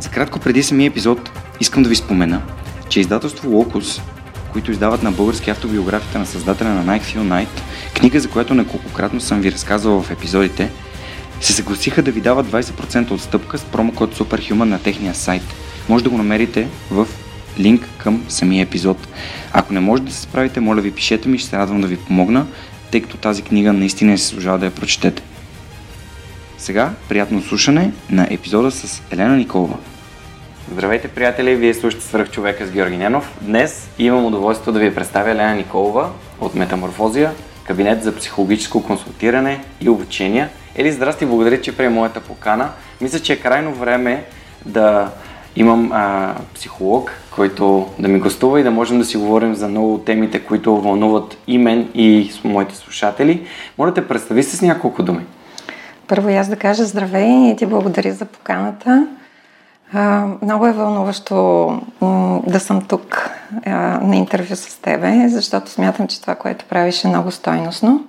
[0.00, 2.42] За кратко преди самия епизод искам да ви спомена,
[2.88, 4.00] че издателство Locus,
[4.52, 7.62] които издават на български автобиографията на създателя на Nike Phil Knight,
[7.94, 10.70] книга за която неколкократно съм ви разказвал в епизодите,
[11.40, 15.42] се съгласиха да ви дават 20% отстъпка с промокод SUPERHUMAN на техния сайт.
[15.88, 17.08] Може да го намерите в
[17.58, 19.08] линк към самия епизод.
[19.52, 21.96] Ако не можете да се справите, моля ви пишете ми, ще се радвам да ви
[21.96, 22.46] помогна,
[22.90, 25.22] тъй като тази книга наистина се служава да я прочетете.
[26.58, 29.76] Сега приятно слушане на епизода с Елена Николова.
[30.72, 31.56] Здравейте, приятели!
[31.56, 33.38] Вие слушате Свърх човека с Георги Ненов.
[33.42, 37.30] Днес имам удоволствието да ви представя Елена Николова от Метаморфозия,
[37.66, 40.48] кабинет за психологическо консултиране и обучение.
[40.76, 42.68] Ели, здрасти, благодаря, че прие моята покана.
[43.00, 44.24] Мисля, че е крайно време
[44.66, 45.10] да
[45.56, 49.94] имам а, психолог, който да ми гостува и да можем да си говорим за много
[49.94, 53.46] от темите, които вълнуват и мен и моите слушатели.
[53.78, 55.24] Моля те, представи се с няколко думи.
[56.08, 59.06] Първо аз да кажа здравей и ти благодаря за поканата.
[60.42, 61.68] Много е вълнуващо
[62.46, 63.30] да съм тук
[64.02, 68.04] на интервю с тебе, защото смятам, че това, което правиш е много стойностно.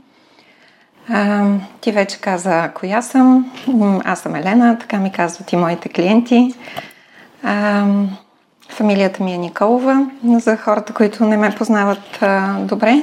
[1.82, 3.52] Ти вече каза коя съм.
[4.06, 6.54] Аз съм Елена, така ми казват и моите клиенти.
[8.70, 12.24] Фамилията ми е Николова, за хората, които не ме познават
[12.60, 13.02] добре,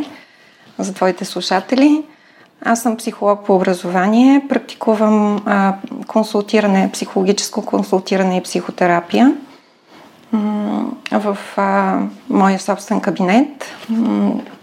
[0.78, 2.04] за твоите слушатели–
[2.64, 5.74] аз съм психолог по образование, практикувам а,
[6.06, 9.34] консултиране, психологическо консултиране и психотерапия
[11.12, 11.98] в а,
[12.30, 13.76] моя собствен кабинет.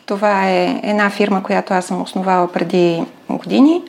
[0.06, 3.82] Това е една фирма, която аз съм основала преди години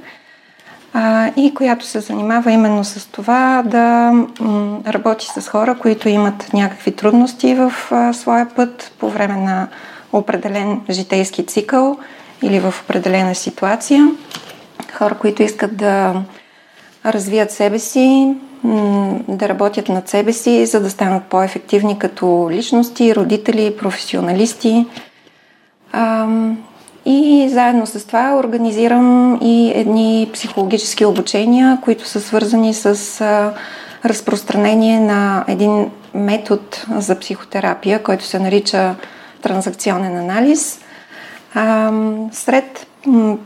[0.92, 6.50] а, и която се занимава именно с това да м, работи с хора, които имат
[6.52, 9.68] някакви трудности в а, своя път по време на
[10.12, 11.98] определен житейски цикъл–
[12.42, 14.10] или в определена ситуация.
[14.92, 16.14] Хора, които искат да
[17.06, 18.34] развият себе си,
[19.28, 24.86] да работят над себе си, за да станат по-ефективни като личности, родители, професионалисти.
[27.06, 32.94] И заедно с това организирам и едни психологически обучения, които са свързани с
[34.04, 36.62] разпространение на един метод
[36.96, 38.94] за психотерапия, който се нарича
[39.42, 40.80] транзакционен анализ–
[41.54, 41.92] а,
[42.32, 43.36] сред м-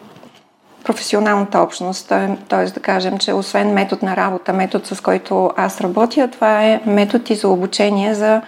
[0.85, 2.09] професионалната общност,
[2.49, 2.65] т.е.
[2.65, 7.25] да кажем, че освен метод на работа, метод с който аз работя, това е метод
[7.29, 8.43] и за обучение за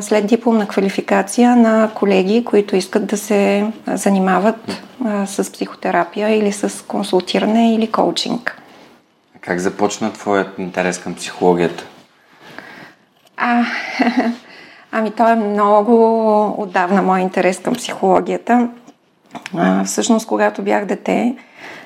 [0.00, 6.84] след дипломна квалификация на колеги, които искат да се занимават а, с психотерапия или с
[6.86, 8.58] консултиране или коучинг.
[9.40, 11.84] Как започна твоят интерес към психологията?
[13.36, 13.64] А,
[14.94, 18.68] Ами, то е много отдавна мой интерес към психологията.
[19.56, 21.36] А, всъщност, когато бях дете,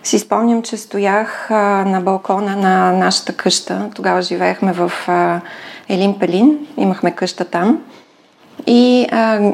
[0.02, 3.90] си спомням, че стоях а, на балкона на нашата къща.
[3.94, 5.40] Тогава живеехме в а,
[5.88, 7.82] Елин Пелин, имахме къща там.
[8.66, 9.52] И а,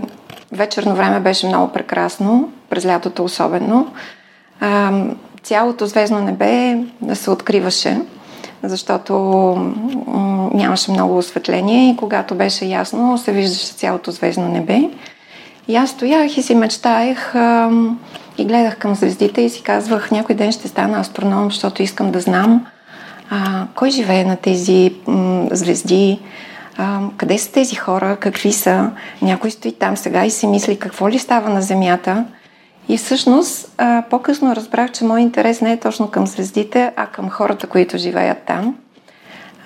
[0.53, 3.93] вечерно време беше много прекрасно, през лятото особено.
[4.61, 4.93] А,
[5.43, 6.79] цялото звездно небе
[7.15, 8.01] се откриваше
[8.63, 9.15] защото
[10.55, 14.81] нямаше много осветление и когато беше ясно, се виждаше цялото звездно небе.
[15.69, 17.71] И аз стоях и си мечтаех а,
[18.39, 22.21] и гледах към звездите и си казвах, някой ден ще стана астроном, защото искам да
[22.21, 22.67] знам
[23.31, 26.21] а, кой живее на тези м- звезди,
[26.79, 28.91] а, къде са тези хора, какви са.
[29.23, 32.25] Някой стои там сега и си мисли какво ли става на Земята–
[32.89, 37.31] и всъщност а, по-късно разбрах, че моят интерес не е точно към звездите, а към
[37.31, 38.77] хората, които живеят там.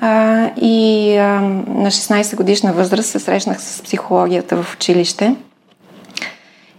[0.01, 5.37] А, и а, на 16 годишна възраст се срещнах с психологията в училище.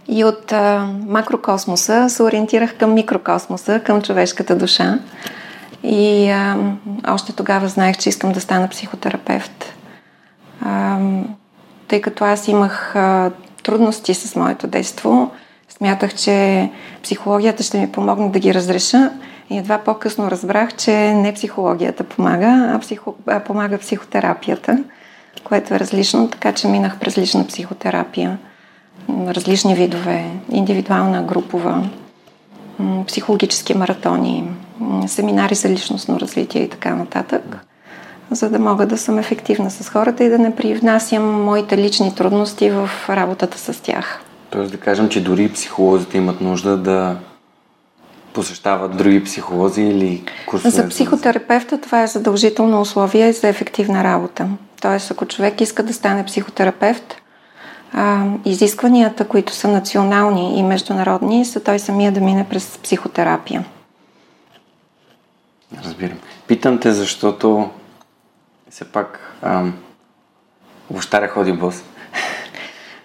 [0.08, 4.98] И от а, макрокосмоса се ориентирах към микрокосмоса, към човешката душа.
[5.82, 6.56] И а,
[7.08, 9.64] още тогава знаех, че искам да стана психотерапевт.
[10.60, 10.98] А,
[11.88, 13.30] тъй като аз имах а,
[13.62, 15.30] трудности с моето детство,
[15.78, 16.70] Смятах, че
[17.02, 19.10] психологията ще ми помогне да ги разреша
[19.50, 23.14] и едва по-късно разбрах, че не психологията помага, а, психо...
[23.26, 24.84] а помага психотерапията,
[25.44, 28.38] което е различно, така че минах през лична психотерапия.
[29.10, 31.88] Различни видове, индивидуална, групова,
[33.06, 34.50] психологически маратони,
[35.06, 37.58] семинари за личностно развитие и така нататък.
[38.30, 42.70] за да мога да съм ефективна с хората и да не привнасям моите лични трудности
[42.70, 44.22] в работата с тях.
[44.50, 47.16] Тоест да кажем, че дори психолозите имат нужда да
[48.32, 50.70] посещават други психолози или курсове?
[50.70, 54.48] За психотерапевта това е задължително условие за ефективна работа.
[54.80, 57.14] Тоест, ако човек иска да стане психотерапевт,
[57.92, 63.64] а, изискванията, които са национални и международни, са той самия да мине през психотерапия.
[65.84, 66.18] Разбирам.
[66.46, 67.70] Питам те, защото
[68.70, 69.74] все пак ам,
[70.90, 71.84] общаря ходи бос.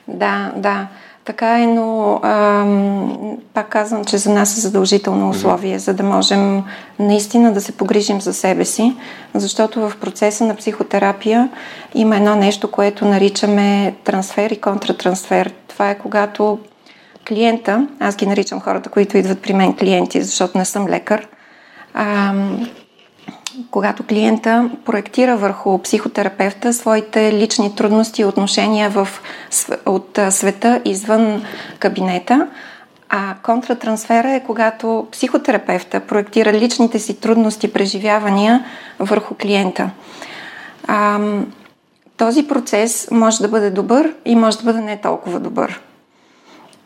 [0.08, 0.88] Да, да.
[1.26, 6.64] Така е, но ам, пак казвам, че за нас е задължително условие, за да можем
[7.00, 8.96] наистина да се погрижим за себе си,
[9.34, 11.50] защото в процеса на психотерапия
[11.96, 15.54] има едно нещо, което наричаме трансфер и контратрансфер.
[15.68, 16.60] Това е когато
[17.28, 21.28] клиента, аз ги наричам хората, които идват при мен клиенти, защото не съм лекар,
[21.94, 22.70] ам,
[23.72, 29.08] когато клиента проектира върху психотерапевта своите лични трудности и отношения в,
[29.86, 31.44] от света извън
[31.80, 32.48] кабинета,
[33.10, 38.66] а контратрансфера е когато психотерапевта проектира личните си трудности, преживявания
[39.00, 39.90] върху клиента.
[40.88, 41.20] А,
[42.18, 45.82] този процес може да бъде добър и може да бъде не толкова добър.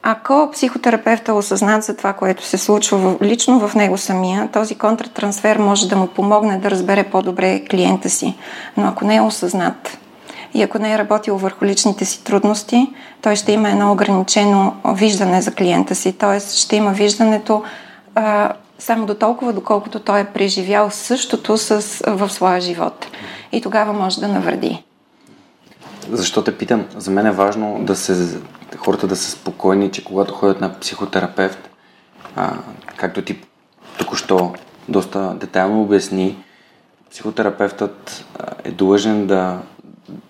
[0.09, 5.57] Ако психотерапевта е осъзнат за това, което се случва лично в него самия, този контратрансфер
[5.57, 8.35] може да му помогне да разбере по-добре клиента си.
[8.77, 9.97] Но ако не е осъзнат
[10.53, 15.41] и ако не е работил върху личните си трудности, той ще има едно ограничено виждане
[15.41, 16.13] за клиента си.
[16.13, 16.39] Т.е.
[16.39, 17.63] ще има виждането
[18.15, 23.07] а, само до толкова, доколкото той е преживял същото с, в своя живот.
[23.51, 24.83] И тогава може да навреди.
[26.11, 26.85] Защо те питам?
[26.97, 28.39] За мен е важно да се
[28.75, 31.69] хората да са спокойни, че когато ходят на психотерапевт,
[32.35, 32.53] а,
[32.97, 33.41] както ти
[33.97, 34.53] току-що
[34.89, 36.43] доста детайлно обясни,
[37.11, 38.25] психотерапевтът
[38.63, 39.59] е длъжен да,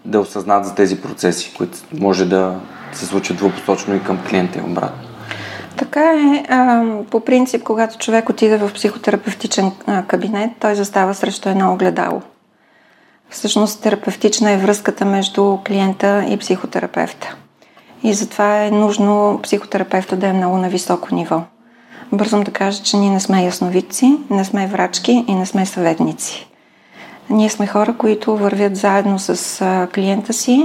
[0.06, 2.60] да осъзнат за тези процеси, които може да
[2.94, 5.07] се случат двупосочно и към клиента и обратно.
[5.78, 6.44] Така е.
[7.12, 9.72] По принцип, когато човек отиде в психотерапевтичен
[10.07, 12.22] кабинет, той застава срещу едно огледало.
[13.30, 17.36] Всъщност терапевтична е връзката между клиента и психотерапевта.
[18.03, 21.41] И затова е нужно психотерапевта да е много на високо ниво.
[22.11, 26.47] Бързам да кажа, че ние не сме ясновидци, не сме врачки и не сме съветници.
[27.29, 30.63] Ние сме хора, които вървят заедно с клиента си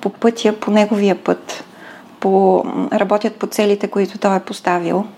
[0.00, 1.64] по пътя, по неговия път,
[2.20, 5.04] по, работят по целите, които той е поставил–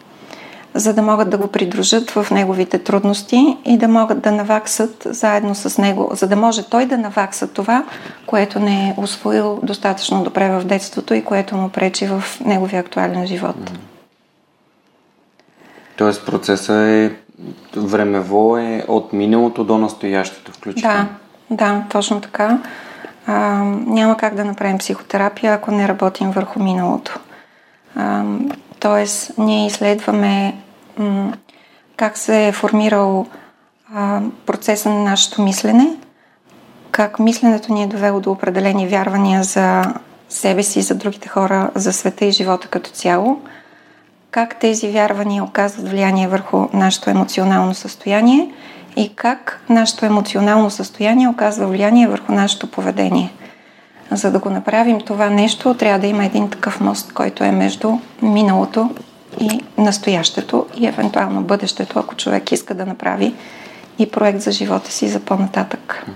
[0.75, 5.55] за да могат да го придружат в неговите трудности и да могат да наваксат заедно
[5.55, 7.85] с него, за да може той да навакса това,
[8.27, 13.27] което не е освоил достатъчно добре в детството и което му пречи в неговия актуален
[13.27, 13.73] живот.
[15.97, 17.17] Тоест процесът е
[17.77, 21.07] времево е от миналото до настоящето включително.
[21.51, 22.59] Да, да, точно така.
[23.27, 23.35] А,
[23.87, 27.19] няма как да направим психотерапия, ако не работим върху миналото.
[27.97, 28.25] А,
[28.81, 30.55] Тоест, ние изследваме
[30.99, 31.33] м-
[31.97, 33.27] как се е формирал
[33.95, 35.97] а, процеса на нашето мислене,
[36.91, 39.83] как мисленето ни е довело до определени вярвания за
[40.29, 43.41] себе си, за другите хора, за света и живота като цяло,
[44.31, 48.53] как тези вярвания оказват влияние върху нашето емоционално състояние
[48.97, 53.33] и как нашето емоционално състояние оказва влияние върху нашето поведение.
[54.11, 57.93] За да го направим това нещо, трябва да има един такъв мост, който е между
[58.23, 58.91] миналото
[59.41, 63.35] и настоящето и евентуално бъдещето, ако човек иска да направи
[63.99, 66.07] и проект за живота си за по-нататък.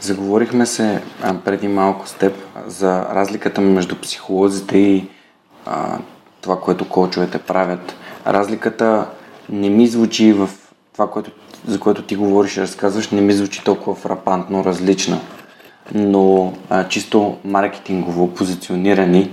[0.00, 5.08] Заговорихме се а, преди малко с теб за разликата между психолозите и
[5.66, 5.98] а,
[6.40, 7.94] това, което коучовете правят.
[8.26, 9.06] Разликата
[9.48, 10.50] не ми звучи в
[10.92, 11.30] това, което,
[11.66, 15.20] за което ти говориш и разказваш, не ми звучи толкова фрапантно различна
[15.94, 19.30] но а, чисто маркетингово позиционирани,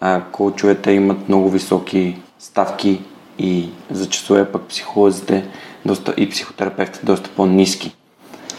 [0.00, 3.00] а, коучовете имат много високи ставки
[3.38, 5.44] и за часове пък психолозите
[5.86, 7.96] доста, и психотерапевтите доста по-низки.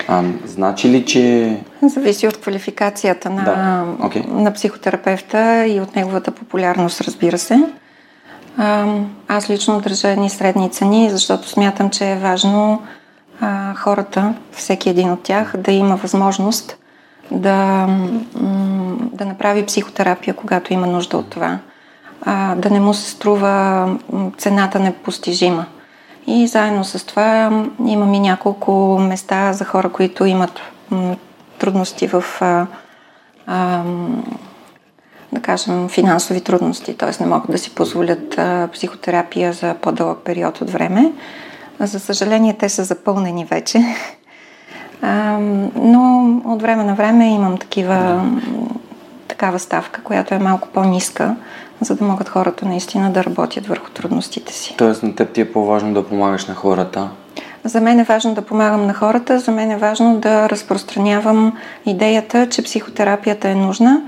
[0.08, 1.58] А, значи ли, че...
[1.82, 3.86] Зависи от квалификацията на, да.
[4.08, 4.28] okay.
[4.28, 7.64] на психотерапевта и от неговата популярност, разбира се.
[8.58, 8.88] А,
[9.28, 12.82] аз лично държа едни средни цени, защото смятам, че е важно
[13.42, 16.78] а, хората, всеки един от тях, да има възможност
[17.32, 17.88] да,
[19.00, 21.60] да направи психотерапия, когато има нужда от това.
[22.22, 23.88] А, да не му се струва
[24.38, 25.66] цената непостижима.
[26.28, 30.60] И заедно с това имам и няколко места за хора, които имат
[31.60, 32.68] трудности в, а,
[33.48, 33.84] а,
[35.32, 37.24] да кажем, финансови трудности, т.е.
[37.24, 41.12] не могат да си позволят а, психотерапия за по-дълъг период от време.
[41.80, 43.80] За съжаление, те са запълнени вече
[45.06, 45.38] А,
[45.76, 48.26] но от време на време имам такива,
[49.28, 51.36] такава ставка, която е малко по-ниска,
[51.82, 54.76] за да могат хората наистина да работят върху трудностите си.
[54.78, 57.10] Тоест на теб ти е по-важно да помагаш на хората?
[57.64, 62.50] За мен е важно да помагам на хората, за мен е важно да разпространявам идеята,
[62.50, 64.02] че психотерапията е нужна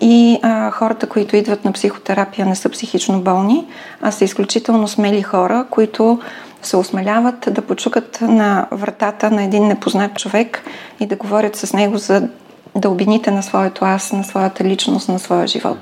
[0.00, 3.66] и а, хората, които идват на психотерапия, не са психично болни,
[4.02, 6.20] а са изключително смели хора, които
[6.66, 10.62] се осмеляват да почукат на вратата на един непознат човек
[11.00, 12.28] и да говорят с него за
[12.76, 15.78] дълбините на своето аз, на своята личност, на своя живот.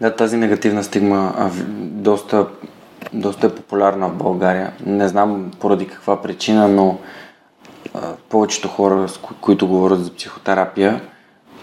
[0.00, 1.50] Да, тази негативна стигма а,
[1.80, 2.46] доста,
[3.12, 4.72] доста е популярна в България.
[4.86, 6.98] Не знам поради каква причина, но
[7.94, 11.00] а, повечето хора, с ко- които говорят за психотерапия,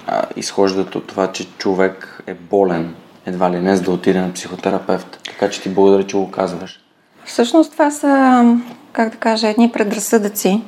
[0.08, 2.96] а, изхождат от това, че човек е болен,
[3.26, 5.20] едва ли не, за да отиде на психотерапевт.
[5.26, 6.87] Така че ти благодаря, че го казваш.
[7.28, 8.44] Всъщност това са,
[8.92, 10.62] как да кажа, едни предразсъдъци.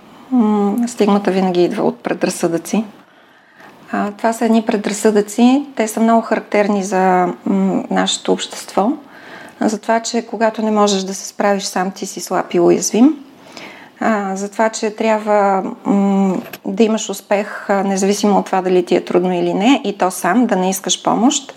[0.87, 2.85] Стигмата винаги идва от предразсъдъци.
[4.17, 5.65] Това са едни предразсъдъци.
[5.75, 7.27] Те са много характерни за
[7.91, 8.91] нашето общество.
[9.61, 13.15] За това, че когато не можеш да се справиш сам, ти си слаб и уязвим.
[14.33, 15.63] За това, че трябва
[16.65, 20.45] да имаш успех, независимо от това дали ти е трудно или не, и то сам,
[20.45, 21.53] да не искаш помощ.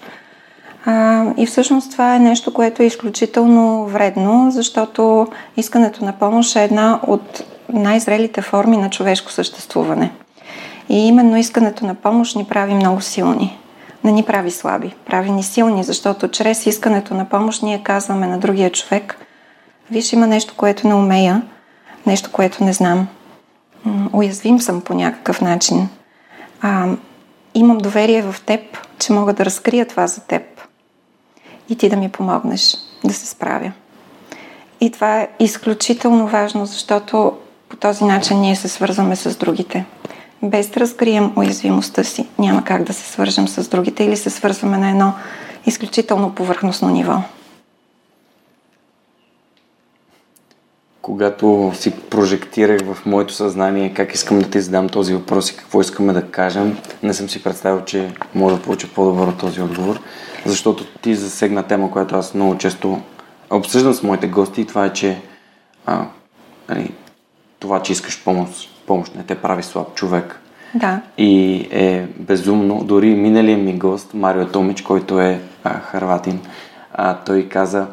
[0.85, 6.65] А, и всъщност това е нещо, което е изключително вредно, защото искането на помощ е
[6.65, 10.13] една от най-зрелите форми на човешко съществуване.
[10.89, 13.59] И именно искането на помощ ни прави много силни.
[14.05, 18.39] Не ни прави слаби, прави ни силни, защото чрез искането на помощ ние казваме на
[18.39, 19.17] другия човек,
[19.91, 21.43] виж има нещо, което не умея,
[22.07, 23.09] нещо, което не знам.
[24.13, 25.89] Уязвим съм по някакъв начин.
[26.61, 26.87] А,
[27.55, 28.61] имам доверие в теб,
[28.99, 30.43] че мога да разкрия това за теб
[31.69, 33.73] и ти да ми помогнеш да се справя.
[34.81, 37.33] И това е изключително важно, защото
[37.69, 39.85] по този начин ние се свързваме с другите.
[40.43, 44.79] Без да разкрием уязвимостта си, няма как да се свържем с другите или се свързваме
[44.79, 45.13] на едно
[45.67, 47.15] изключително повърхностно ниво.
[51.03, 55.81] Когато си прожектирах в моето съзнание как искам да ти задам този въпрос и какво
[55.81, 60.01] искаме да кажем, не съм си представил, че мога да получа по-добър от този отговор,
[60.47, 63.01] защото ти засегна тема, която аз много често
[63.51, 65.21] обсъждам с моите гости и това е, че
[65.87, 66.05] а,
[66.69, 66.93] нали,
[67.59, 70.41] това, че искаш помощ, помощ не те прави слаб човек.
[70.75, 71.01] Да.
[71.19, 72.85] И е безумно.
[72.85, 76.41] Дори миналия ми гост, Марио Томич, който е а, харватин,
[76.93, 77.87] а, той каза,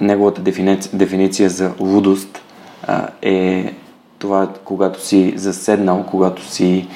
[0.00, 2.42] неговата дефиниция, дефиниция за лудост
[2.86, 3.74] а, е
[4.18, 6.88] това, когато си заседнал, когато си,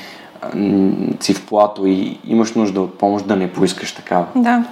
[0.43, 0.51] а,
[1.21, 4.27] си в плато и имаш нужда от помощ, да не поискаш такава.
[4.37, 4.65] Да.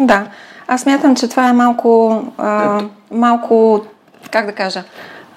[0.00, 0.26] Да.
[0.68, 2.80] Аз мятам, че това е малко, а,
[3.10, 3.80] малко,
[4.30, 4.84] как да кажа,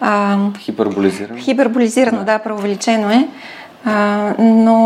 [0.01, 1.39] а, Хиперболизирано.
[1.39, 3.27] Хиперболизирано, да, преувеличено е.
[3.85, 4.77] А, но,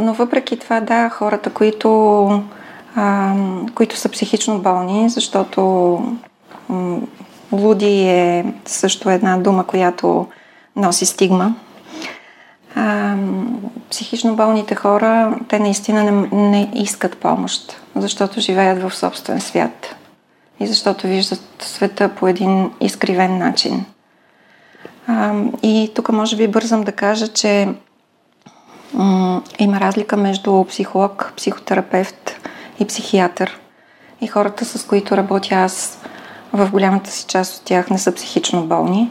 [0.00, 2.26] но въпреки това, да, хората, които,
[2.96, 3.34] а,
[3.74, 5.60] които са психично болни, защото
[6.68, 6.98] м,
[7.52, 10.26] луди е също една дума, която
[10.76, 11.54] носи стигма.
[12.74, 13.16] А,
[13.90, 19.96] психично болните хора, те наистина не, не искат помощ, защото живеят в собствен свят
[20.60, 23.84] и защото виждат света по един изкривен начин.
[25.06, 27.68] А, и тук може би бързам да кажа, че
[28.92, 32.40] м- има разлика между психолог, психотерапевт
[32.80, 33.60] и психиатър.
[34.20, 35.98] И хората, с които работя аз,
[36.52, 39.10] в голямата си част от тях не са психично болни.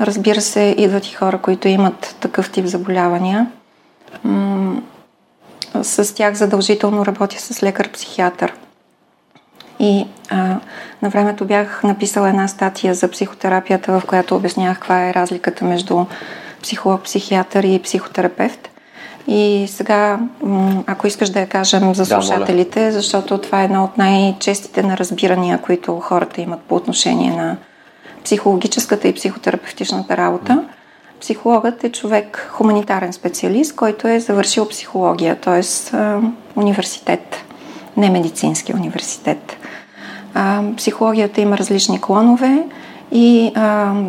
[0.00, 3.46] Разбира се, идват и хора, които имат такъв тип заболявания.
[5.82, 8.52] С тях задължително работя с лекар-психиатър.
[9.78, 10.56] И а,
[11.02, 16.04] на времето бях написала една статия за психотерапията, в която обяснявах каква е разликата между
[16.62, 18.68] психолог, психиатър и психотерапевт.
[19.26, 20.20] И сега,
[20.86, 25.58] ако искаш да я кажем за слушателите, да, защото това е едно от най-честите неразбирания,
[25.58, 27.56] които хората имат по отношение на
[28.28, 30.64] психологическата и психотерапевтичната работа.
[31.20, 35.62] Психологът е човек, хуманитарен специалист, който е завършил психология, т.е.
[36.56, 37.44] университет,
[37.96, 39.56] не медицински университет.
[40.76, 42.64] Психологията има различни клонове
[43.12, 43.52] и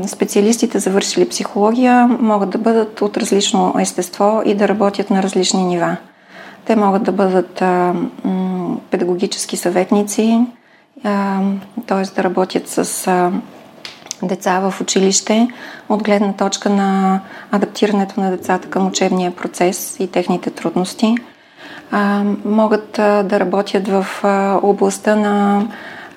[0.08, 5.98] специалистите, завършили психология, могат да бъдат от различно естество и да работят на различни нива.
[6.66, 7.64] Те могат да бъдат
[8.92, 10.46] педагогически съветници,
[11.88, 12.04] т.е.
[12.16, 13.08] да работят с
[14.24, 15.48] деца в училище
[15.90, 17.20] от гледна точка на
[17.52, 21.16] адаптирането на децата към учебния процес и техните трудности.
[21.92, 25.68] А, могат а, да работят в а, областта на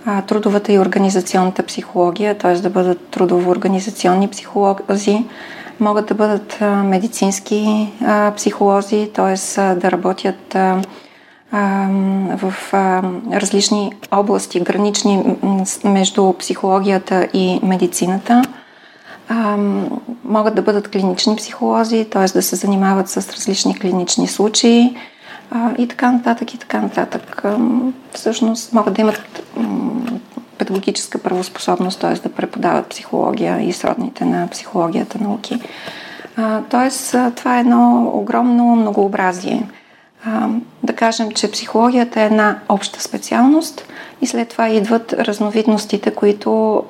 [0.07, 2.55] а, трудовата и организационната психология, т.е.
[2.55, 5.25] да бъдат трудово-организационни психолози,
[5.81, 7.93] могат да бъдат медицински
[8.37, 9.61] психолози, т.е.
[9.75, 10.57] да работят
[11.53, 12.55] в
[13.33, 15.37] различни области, гранични
[15.85, 18.43] между психологията и медицината.
[20.25, 22.25] Могат да бъдат клинични психолози, т.е.
[22.25, 24.97] да се занимават с различни клинични случаи
[25.79, 27.43] и така нататък, и така нататък.
[28.13, 29.43] Всъщност могат да имат
[30.59, 32.15] педагогическа правоспособност, т.е.
[32.15, 35.61] да преподават психология и сродните на психологията науки.
[36.71, 39.67] Тоест, това е едно огромно многообразие.
[40.83, 43.85] Да кажем, че психологията е една обща специалност
[44.21, 46.85] и след това идват разновидностите, които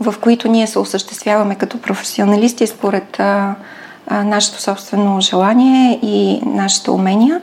[0.00, 3.20] в които ние се осъществяваме като професионалисти според
[4.10, 7.40] нашето собствено желание и нашите умения.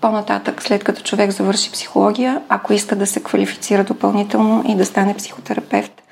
[0.00, 5.14] По-нататък, след като човек завърши психология, ако иска да се квалифицира допълнително и да стане
[5.16, 6.02] психотерапевт,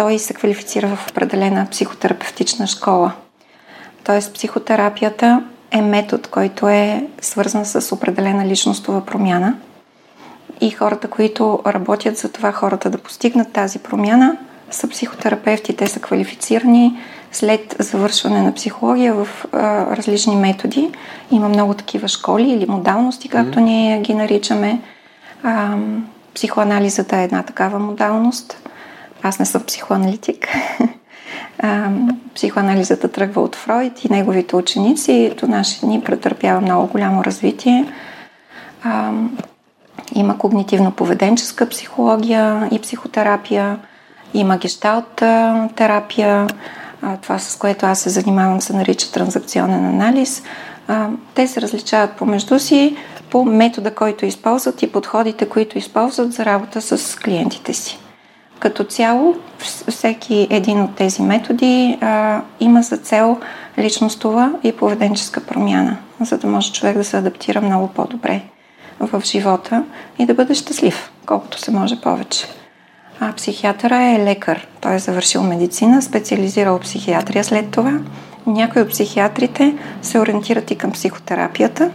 [0.00, 3.12] той се квалифицира в определена психотерапевтична школа.
[4.04, 9.54] Тоест, психотерапията е метод, който е свързан с определена личностова промяна.
[10.60, 14.36] И хората, които работят за това хората да постигнат тази промяна,
[14.70, 15.76] са психотерапевти.
[15.76, 16.98] Те са квалифицирани
[17.32, 20.90] след завършване на психология в а, различни методи.
[21.30, 23.62] Има много такива школи или модалности, както mm-hmm.
[23.62, 24.80] ние ги наричаме.
[25.42, 25.76] А,
[26.34, 28.69] психоанализата е една такава модалност.
[29.22, 30.48] Аз не съм психоаналитик.
[32.34, 35.32] психоанализата тръгва от Фройд и неговите ученици.
[35.40, 37.92] До наши дни претърпява много голямо развитие.
[40.14, 43.78] Има когнитивно-поведенческа психология и психотерапия.
[44.34, 45.14] Има гешталт
[45.76, 46.46] терапия,
[47.22, 50.42] това с което аз се занимавам се нарича транзакционен анализ.
[51.34, 52.96] Те се различават помежду си
[53.30, 57.98] по метода, който използват и подходите, които използват за работа с клиентите си.
[58.60, 59.36] Като цяло,
[59.88, 63.38] всеки един от тези методи а, има за цел
[63.78, 68.42] личностова и поведенческа промяна, за да може човек да се адаптира много по-добре
[69.00, 69.84] в живота
[70.18, 72.46] и да бъде щастлив, колкото се може повече.
[73.20, 74.66] А психиатъра е лекар.
[74.80, 78.00] Той е завършил медицина, специализирал психиатрия след това.
[78.46, 81.90] Някои от психиатрите се ориентират и към психотерапията,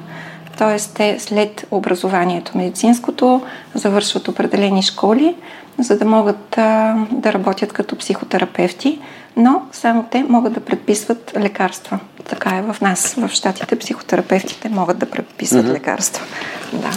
[0.57, 0.77] т.е.
[0.95, 3.41] те след образованието медицинското
[3.73, 5.35] завършват определени школи,
[5.79, 8.99] за да могат а, да работят като психотерапевти,
[9.37, 11.99] но само те могат да предписват лекарства.
[12.29, 15.73] Така е в нас, в щатите, психотерапевтите могат да предписват mm-hmm.
[15.73, 16.25] лекарства.
[16.73, 16.91] Да.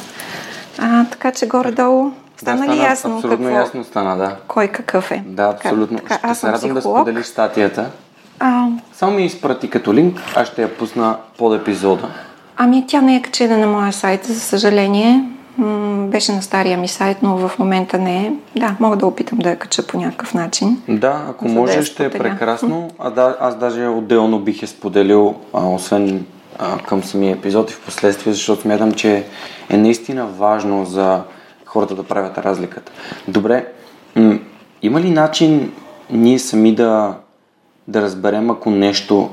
[0.78, 3.60] А, така че горе-долу Стана да, ли ясно абсолютно какво?
[3.60, 4.36] ясно стана, да.
[4.48, 5.22] Кой какъв е?
[5.26, 5.98] Да, абсолютно.
[5.98, 7.90] Така, така, ще се радвам да споделиш статията.
[8.40, 8.66] А...
[8.92, 12.08] Само ми изпрати като линк, аз ще я пусна под епизода.
[12.60, 15.24] Ами тя не е качена на моя сайт, за съжаление.
[15.58, 18.32] М- беше на стария ми сайт, но в момента не е.
[18.56, 20.82] Да, мога да опитам да я кача по някакъв начин.
[20.88, 22.90] Да, ако може, да ще е прекрасно.
[22.98, 26.26] А да, аз даже отделно бих я споделил, а, освен
[26.58, 29.24] а, към самия епизод и в последствие, защото смятам, че
[29.70, 31.22] е наистина важно за
[31.64, 32.92] хората да правят разликата.
[33.28, 33.66] Добре,
[34.16, 34.38] м-
[34.82, 35.72] има ли начин
[36.10, 37.14] ние сами да,
[37.88, 39.30] да разберем ако нещо,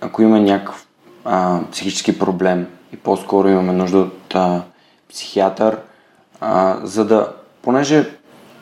[0.00, 0.85] ако има някакъв
[1.26, 4.62] а, психически проблем и по-скоро имаме нужда от а,
[5.08, 5.78] психиатър,
[6.40, 8.10] а, за да, понеже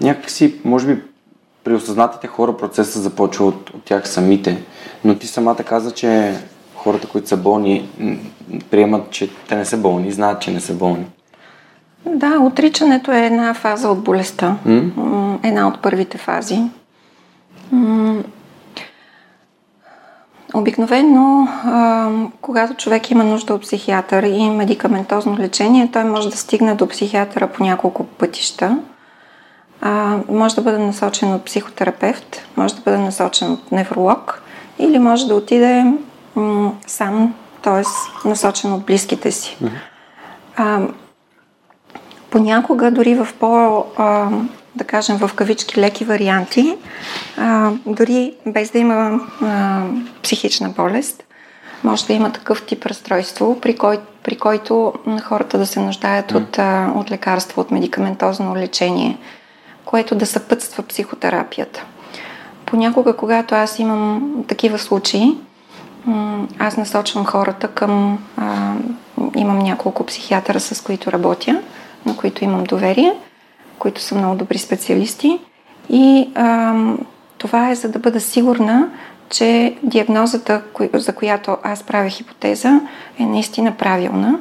[0.00, 1.02] някакси, може би,
[1.64, 4.62] при осъзнатите хора процесът започва от, от тях самите,
[5.04, 6.34] но ти самата каза, че
[6.74, 7.88] хората, които са болни,
[8.70, 11.06] приемат, че те не са болни, знаят, че не са болни.
[12.06, 14.56] Да, отричането е една фаза от болестта.
[14.66, 15.38] Mm?
[15.42, 16.58] Една от първите фази.
[20.54, 21.48] Обикновено,
[22.40, 27.46] когато човек има нужда от психиатър и медикаментозно лечение, той може да стигне до психиатъра
[27.46, 28.78] по няколко пътища.
[30.28, 34.42] Може да бъде насочен от психотерапевт, може да бъде насочен от невролог
[34.78, 35.94] или може да отиде
[36.86, 37.82] сам, т.е.
[38.28, 39.58] насочен от близките си.
[42.30, 43.84] Понякога дори в по,
[44.76, 46.76] да кажем, в кавички леки варианти,
[47.36, 49.82] а, дори без да има а,
[50.22, 51.24] психична болест,
[51.84, 56.36] може да има такъв тип разстройство, при, кой, при който хората да се нуждаят mm.
[56.36, 59.18] от, а, от лекарство, от медикаментозно лечение,
[59.84, 61.84] което да съпътства психотерапията.
[62.66, 65.36] Понякога, когато аз имам такива случаи,
[66.58, 68.18] аз насочвам хората към...
[68.36, 68.72] А,
[69.36, 71.62] имам няколко психиатъра, с които работя–
[72.06, 73.14] на които имам доверие,
[73.78, 75.38] които са много добри специалисти.
[75.90, 76.74] И а,
[77.38, 78.88] това е за да бъда сигурна,
[79.30, 82.80] че диагнозата, за която аз правя хипотеза,
[83.18, 84.38] е наистина правилна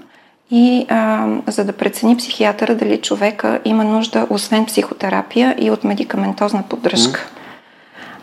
[0.51, 6.63] и а, за да прецени психиатъра дали човека има нужда, освен психотерапия и от медикаментозна
[6.69, 7.29] поддръжка.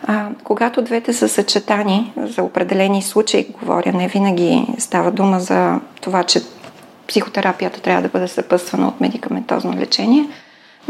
[0.03, 6.23] А, когато двете са съчетани, за определени случаи говоря, не винаги става дума за това,
[6.23, 6.41] че
[7.07, 10.27] психотерапията трябва да бъде съпътствана от медикаментозно лечение,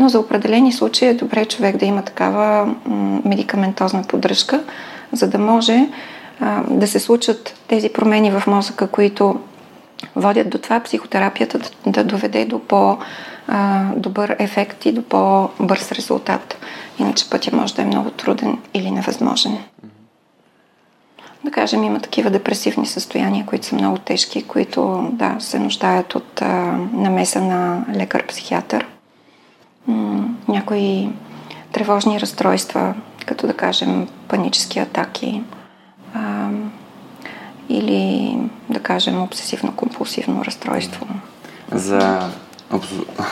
[0.01, 2.75] но за определени случаи е добре човек да има такава
[3.25, 4.63] медикаментозна поддръжка,
[5.11, 5.87] за да може
[6.67, 9.39] да се случат тези промени в мозъка, които
[10.15, 16.57] водят до това психотерапията да, да доведе до по-добър ефект и до по-бърз резултат.
[16.99, 19.57] Иначе пътя може да е много труден или невъзможен.
[21.45, 26.41] Да кажем, има такива депресивни състояния, които са много тежки, които да, се нуждаят от
[26.41, 26.45] а,
[26.93, 28.85] намеса на лекар-психиатър.
[29.87, 31.09] М- някои
[31.71, 32.93] тревожни разстройства,
[33.25, 35.43] като да кажем панически атаки,
[36.13, 36.49] а,
[37.69, 38.37] или,
[38.69, 41.07] да кажем, обсесивно-компулсивно разстройство.
[41.71, 42.29] За,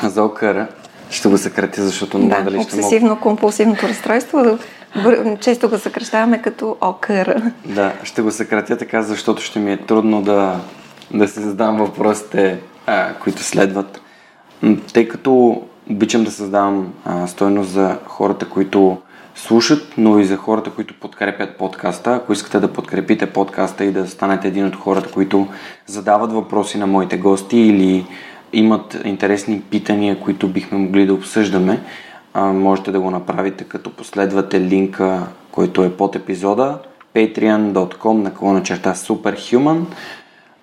[0.03, 0.67] за ОКР
[1.09, 4.57] ще го съкратя, защото не да, дали ще обсесивно-компулсивното разстройство
[5.39, 7.51] често го съкръщаваме като ОКР.
[7.65, 10.59] Да, ще го съкратя така, защото ще ми е трудно да,
[11.13, 14.01] да се задам въпросите, а, които следват.
[14.93, 18.97] Тъй като обичам да създавам а, стойност за хората, които
[19.36, 22.15] слушат, но и за хората, които подкрепят подкаста.
[22.15, 25.47] Ако искате да подкрепите подкаста и да станете един от хората, които
[25.86, 28.06] задават въпроси на моите гости или
[28.54, 31.82] имат интересни питания, които бихме могли да обсъждаме,
[32.36, 36.80] можете да го направите като последвате линка, който е под епизода
[37.15, 39.84] patreon.com наклона черта superhuman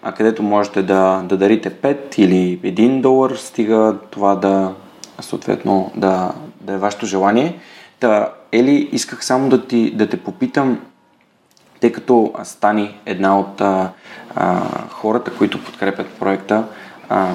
[0.03, 4.73] а където можете да, да дарите 5 или 1 долар, стига това да
[5.21, 7.59] съответно да, да е вашето желание.
[8.01, 10.81] Та, Ели, исках само да, ти, да те попитам,
[11.81, 13.91] тъй като стани една от а,
[14.35, 16.65] а, хората, които подкрепят проекта,
[17.09, 17.33] а,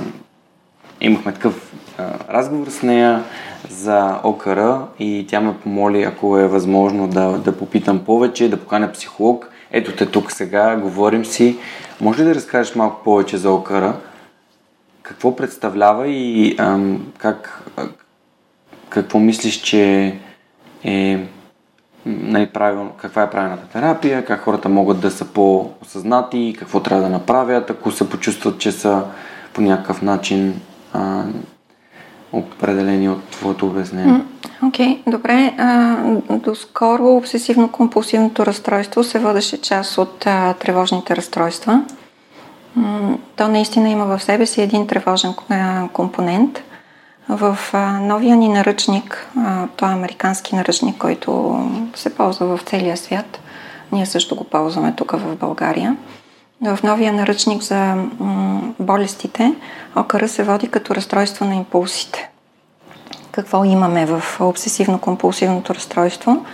[1.01, 3.23] имахме такъв а, разговор с нея
[3.69, 8.91] за ОКР и тя ме помоли, ако е възможно да, да попитам повече, да поканя
[8.91, 9.49] психолог.
[9.71, 11.57] Ето те тук сега, говорим си.
[12.01, 13.93] Може ли да разкажеш малко повече за ОКР?
[15.03, 17.63] Какво представлява и ам, как,
[18.89, 20.15] какво мислиш, че
[20.83, 21.27] е
[22.05, 27.09] нали, правилно, каква е правилната терапия, как хората могат да са по-осъзнати, какво трябва да
[27.09, 29.03] направят, ако се почувстват, че са
[29.53, 30.61] по някакъв начин
[30.93, 31.23] а,
[32.31, 34.21] определени от твоето обяснение.
[34.63, 35.53] Окей, okay, добре.
[35.57, 35.97] А,
[36.29, 41.85] доскоро обсесивно-компулсивното разстройство се водеше част от а, тревожните разстройства.
[43.35, 45.33] То наистина има в себе си един тревожен
[45.93, 46.59] компонент–
[47.29, 47.57] в
[48.01, 49.27] новия ни наръчник,
[49.75, 51.59] той е американски наръчник, който
[51.95, 53.39] се ползва в целия свят,
[53.91, 55.97] ние също го ползваме тук в България.
[56.61, 57.95] В новия наръчник за
[58.79, 59.53] болестите
[59.95, 62.29] ОКР се води като разстройство на импулсите.
[63.31, 66.45] Какво имаме в обсесивно-компулсивното разстройство?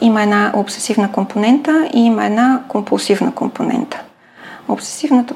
[0.00, 4.02] Има една обсесивна компонента и има една компулсивна компонента.
[4.70, 5.34] Обсесивната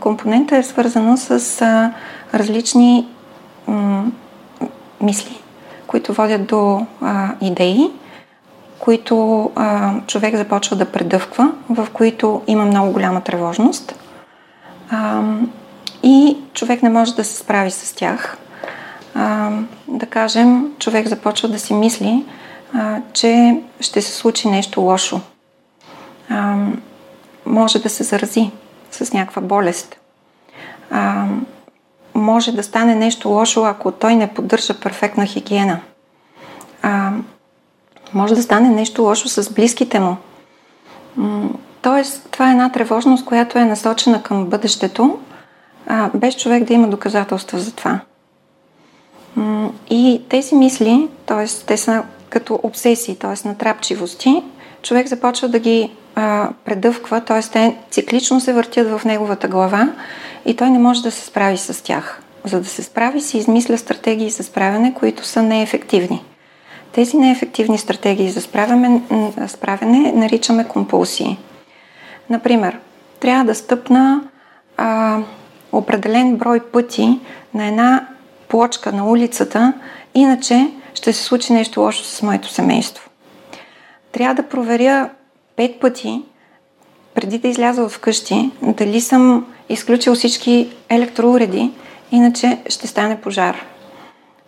[0.00, 1.92] компонента е свързана с а,
[2.34, 3.08] различни
[3.66, 4.04] м-
[5.00, 5.40] мисли,
[5.86, 7.90] които водят до а, идеи,
[8.78, 13.94] които а, човек започва да предъвква, в които има много голяма тревожност
[14.90, 15.22] а,
[16.02, 18.38] и човек не може да се справи с тях.
[19.14, 19.50] А,
[19.88, 22.24] да кажем, човек започва да си мисли,
[22.74, 25.20] а, че ще се случи нещо лошо.
[26.30, 26.56] А,
[27.48, 28.50] може да се зарази
[28.90, 29.96] с някаква болест.
[30.90, 31.26] А,
[32.14, 35.80] може да стане нещо лошо, ако той не поддържа перфектна хигиена.
[36.82, 37.12] А,
[38.14, 40.16] може да стане нещо лошо с близките му.
[41.82, 45.18] Тоест, това е една тревожност, която е насочена към бъдещето,
[45.86, 48.00] а, без човек да има доказателства за това.
[49.90, 51.46] И тези мисли, т.е.
[51.66, 53.48] те са като обсесии, т.е.
[53.48, 54.42] натрапчивости,
[54.82, 57.40] човек започва да ги а, предъвква, т.е.
[57.40, 59.92] те циклично се въртят в неговата глава
[60.44, 62.22] и той не може да се справи с тях.
[62.44, 66.24] За да се справи, си измисля стратегии за справяне, които са неефективни.
[66.92, 69.02] Тези неефективни стратегии за справяне,
[69.46, 71.38] справяне наричаме компулсии.
[72.30, 72.78] Например,
[73.20, 74.22] трябва да стъпна
[74.76, 75.18] а,
[75.72, 77.20] определен брой пъти
[77.54, 78.08] на една
[78.48, 79.72] плочка на улицата,
[80.14, 83.10] иначе ще се случи нещо лошо с моето семейство.
[84.12, 85.10] Трябва да проверя
[85.58, 86.22] пет пъти,
[87.14, 91.70] преди да изляза от вкъщи, дали съм изключил всички електроуреди,
[92.12, 93.56] иначе ще стане пожар.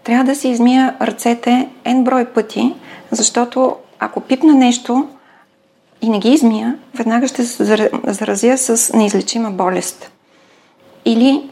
[0.05, 2.75] Трябва да си измия ръцете n брой пъти,
[3.11, 5.09] защото ако пипна нещо
[6.03, 7.65] и не ги измия, веднага ще се
[8.05, 10.13] заразя с неизлечима болест.
[11.05, 11.51] или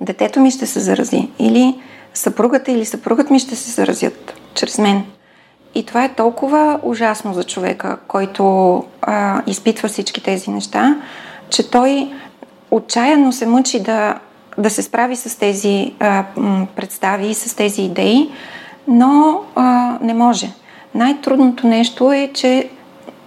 [0.00, 1.80] детето ми ще се зарази, или
[2.14, 5.04] съпругата или съпругът ми ще се заразят чрез мен.
[5.74, 10.96] И това е толкова ужасно за човека, който а, изпитва всички тези неща,
[11.50, 12.12] че той
[12.70, 14.18] отчаяно се мъчи да,
[14.58, 16.24] да се справи с тези а,
[16.76, 18.30] представи, с тези идеи,
[18.88, 20.50] но а, не може.
[20.94, 22.68] Най-трудното нещо е, че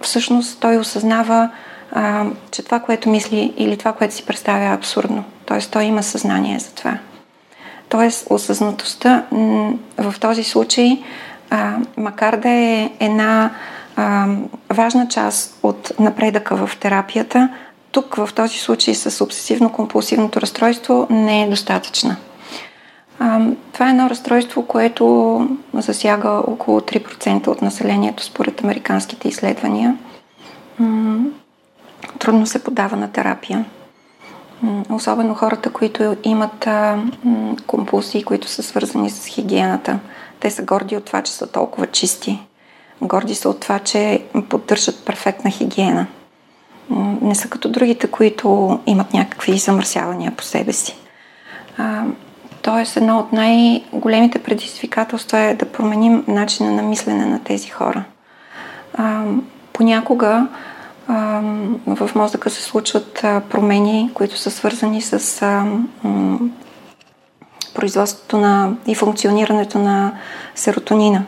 [0.00, 1.50] всъщност той осъзнава,
[1.92, 5.24] а, че това, което мисли или това, което си представя е абсурдно.
[5.46, 6.98] Тоест той има съзнание за това.
[7.88, 9.24] Тоест осъзнатостта
[9.98, 11.02] в този случай,
[11.52, 13.50] а, макар да е една
[13.96, 14.26] а,
[14.70, 17.48] важна част от напредъка в терапията,
[17.90, 22.16] тук в този случай с обсесивно-компулсивното разстройство не е достатъчна.
[23.18, 23.40] А,
[23.72, 29.96] това е едно разстройство, което засяга около 3% от населението според американските изследвания.
[32.18, 33.64] Трудно се подава на терапия.
[34.90, 36.68] Особено хората, които имат
[37.66, 39.98] компулсии, които са свързани с хигиената.
[40.42, 42.38] Те са горди от това, че са толкова чисти.
[43.00, 46.06] Горди са от това, че поддържат перфектна хигиена.
[47.20, 50.96] Не са като другите, които имат някакви замърсявания по себе си.
[52.62, 58.04] Тоест, едно от най-големите предизвикателства е да променим начина на мислене на тези хора.
[58.94, 59.24] А,
[59.72, 60.48] понякога
[61.08, 61.40] а,
[61.86, 65.66] в мозъка се случват а, промени, които са свързани с а,
[66.04, 66.38] м,
[67.74, 70.12] производството на и функционирането на
[70.54, 71.24] серотонина.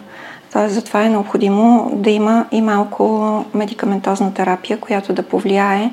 [0.52, 5.90] Тоест, затова е необходимо да има и малко медикаментозна терапия, която да повлияе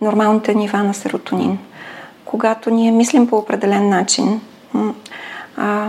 [0.00, 1.58] нормалните нива на серотонин.
[2.24, 4.40] Когато ние мислим по определен начин,
[5.56, 5.88] а,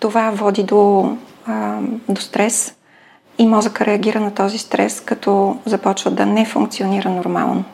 [0.00, 2.74] това води до, а, до стрес
[3.38, 7.64] и мозъка реагира на този стрес, като започва да не функционира нормално.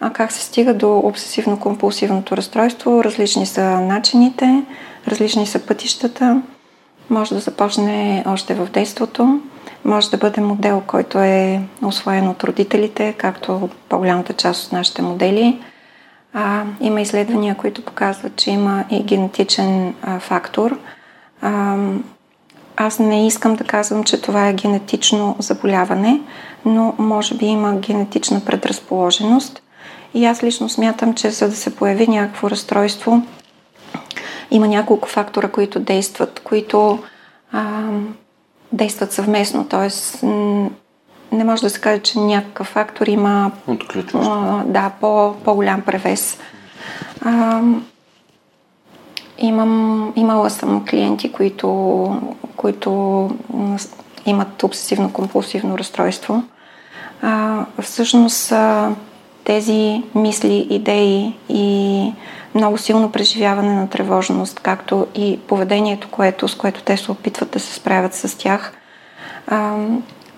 [0.00, 3.04] А как се стига до обсесивно-компулсивното разстройство?
[3.04, 4.62] Различни са начините,
[5.08, 6.42] различни са пътищата.
[7.10, 9.40] Може да започне още в действото,
[9.84, 15.60] може да бъде модел, който е освоен от родителите, както по-голямата част от нашите модели–
[16.32, 20.78] а, има изследвания, които показват, че има и генетичен а, фактор.
[21.42, 21.76] А,
[22.76, 26.20] аз не искам да казвам, че това е генетично заболяване,
[26.64, 29.62] но може би има генетична предразположеност.
[30.14, 33.22] И аз лично смятам, че за да се появи някакво разстройство,
[34.50, 36.98] има няколко фактора, които действат, които
[37.52, 37.88] а,
[38.72, 39.66] действат съвместно.
[39.68, 40.22] Тоест,
[41.32, 43.50] не може да се каже, че някакъв фактор има
[44.14, 46.38] а, да, по, по-голям превес.
[47.24, 47.62] А,
[49.38, 51.68] имам, имала съм клиенти, които,
[52.56, 52.90] които
[54.26, 56.42] имат обсесивно-компулсивно разстройство.
[57.22, 58.90] А, всъщност а,
[59.48, 62.12] тези мисли, идеи и
[62.54, 67.60] много силно преживяване на тревожност, както и поведението, което, с което те се опитват да
[67.60, 68.72] се справят с тях,
[69.46, 69.76] а,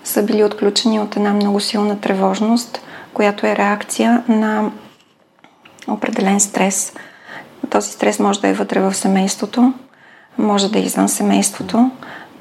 [0.03, 2.81] са били отключени от една много силна тревожност,
[3.13, 4.71] която е реакция на
[5.87, 6.93] определен стрес.
[7.69, 9.73] Този стрес може да е вътре в семейството,
[10.37, 11.91] може да е извън семейството.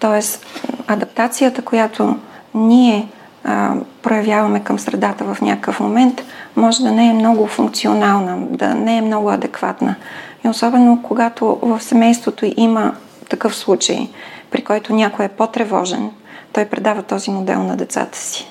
[0.01, 0.47] Тоест,
[0.87, 2.17] адаптацията, която
[2.55, 3.09] ние
[3.45, 6.23] а, проявяваме към средата в някакъв момент,
[6.57, 9.95] може да не е много функционална, да не е много адекватна.
[10.45, 12.95] И особено когато в семейството има
[13.29, 14.09] такъв случай,
[14.51, 16.11] при който някой е по-тревожен,
[16.53, 18.47] той предава този модел на децата си.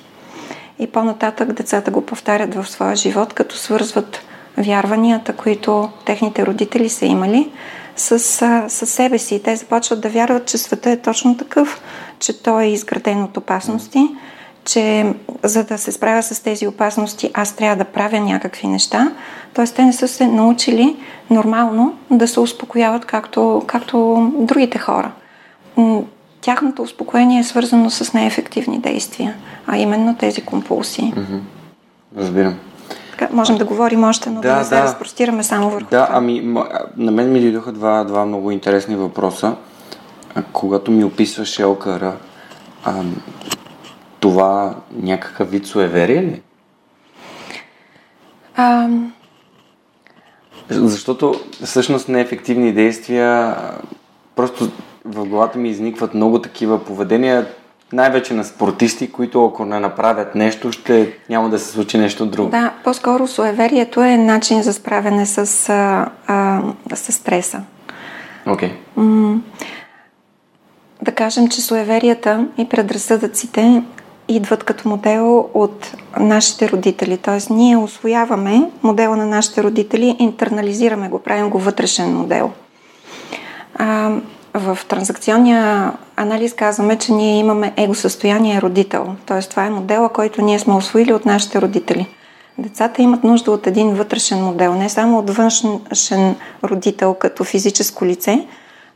[0.80, 4.22] И по-нататък децата го повтарят в своя живот, като свързват
[4.58, 7.52] вярванията, които техните родители са имали,
[7.96, 8.20] с,
[8.70, 9.44] с себе си.
[9.44, 11.82] Те започват да вярват, че света е точно такъв,
[12.20, 14.10] че той е изграден от опасности,
[14.72, 19.12] че за да се справя с тези опасности, аз трябва да правя някакви неща.
[19.54, 20.96] Тоест, те не са се научили
[21.30, 25.12] нормално да се успокояват както, както другите хора
[26.42, 29.36] тяхното успокоение е свързано с неефективни действия,
[29.68, 31.14] а именно тези компулсии.
[31.16, 31.40] Mm-hmm.
[32.18, 32.56] Разбирам.
[33.12, 34.84] Така, можем да говорим още, но да, да не се да.
[34.84, 36.18] разпростираме само върху да, това.
[36.18, 36.56] ами
[36.98, 39.56] на мен ми дойдоха два, два много интересни въпроса.
[40.54, 42.14] Когато ми описваш ЛКР,
[42.86, 42.94] а,
[44.20, 46.42] това някакъв вид суеверие ли?
[48.56, 48.88] А...
[50.70, 53.56] Защото всъщност неефективни действия
[54.36, 54.70] просто
[55.06, 57.48] в главата ми изникват много такива поведения,
[57.94, 62.50] най-вече на спортисти, които ако не направят нещо, ще няма да се случи нещо друго.
[62.50, 66.62] Да, по-скоро суеверието е начин за справяне с, а, а,
[66.96, 67.62] с стреса.
[68.48, 68.72] Окей.
[68.98, 69.40] Okay.
[71.02, 73.84] да кажем, че суеверията и предразсъдъците
[74.30, 77.18] идват като модел от нашите родители.
[77.18, 77.54] Т.е.
[77.54, 82.52] ние освояваме модела на нашите родители, интернализираме го, правим го вътрешен модел.
[83.76, 84.12] А,
[84.54, 89.16] в транзакционния анализ казваме, че ние имаме его състояние родител.
[89.26, 89.42] Т.е.
[89.42, 92.08] това е модела, който ние сме освоили от нашите родители.
[92.58, 98.48] Децата имат нужда от един вътрешен модел, не само от външен родител като физическо лице,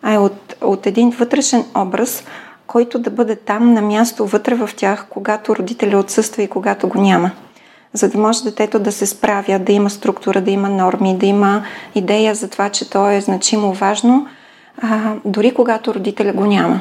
[0.02, 2.24] а и от, от един вътрешен образ,
[2.68, 7.02] който да бъде там на място вътре в тях, когато родителя отсъства и когато го
[7.02, 7.32] няма.
[7.94, 11.64] За да може детето да се справя, да има структура, да има норми, да има
[11.96, 14.28] идея за това, че то е значимо важно,
[14.82, 16.80] а, дори когато родителя го няма.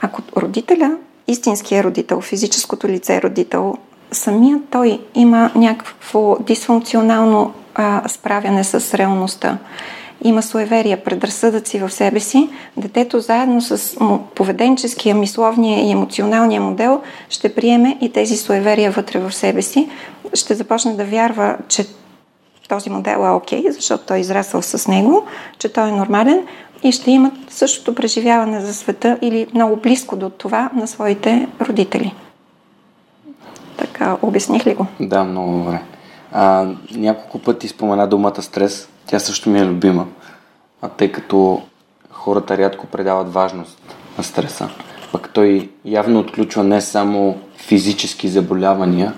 [0.00, 0.96] Ако родителя,
[1.28, 3.74] истинския родител, физическото лице родител,
[4.12, 9.58] самият той има някакво дисфункционално а, справяне с реалността
[10.24, 13.96] има суеверия, предразсъдъци в себе си, детето заедно с
[14.34, 19.88] поведенческия, мисловния и емоционалния модел ще приеме и тези суеверия вътре в себе си.
[20.34, 21.86] Ще започне да вярва, че
[22.68, 25.24] този модел е окей, защото той е израсъл с него,
[25.58, 26.46] че той е нормален
[26.82, 32.14] и ще имат същото преживяване за света или много близко до това на своите родители.
[33.76, 34.86] Така, обясних ли го?
[35.00, 35.82] Да, много добре.
[36.32, 38.88] А, няколко пъти спомена думата стрес.
[39.06, 40.06] Тя също ми е любима,
[40.82, 41.62] а тъй като
[42.10, 44.68] хората рядко предават важност на стреса.
[45.12, 49.14] Пък той явно отключва не само физически заболявания,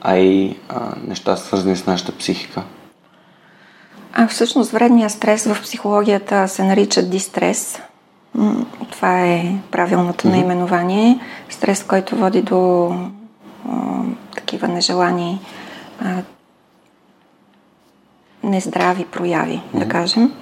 [0.00, 2.62] а и а, неща свързани с нашата психика.
[4.12, 7.80] А всъщност вредния стрес в психологията се нарича дистрес.
[8.90, 10.30] Това е правилното mm-hmm.
[10.30, 11.20] наименование.
[11.48, 12.88] Стрес, който води до
[13.68, 14.02] а,
[14.34, 15.40] такива нежелани
[16.00, 16.22] а,
[18.42, 19.78] нездрави прояви, mm-hmm.
[19.78, 20.32] да кажем.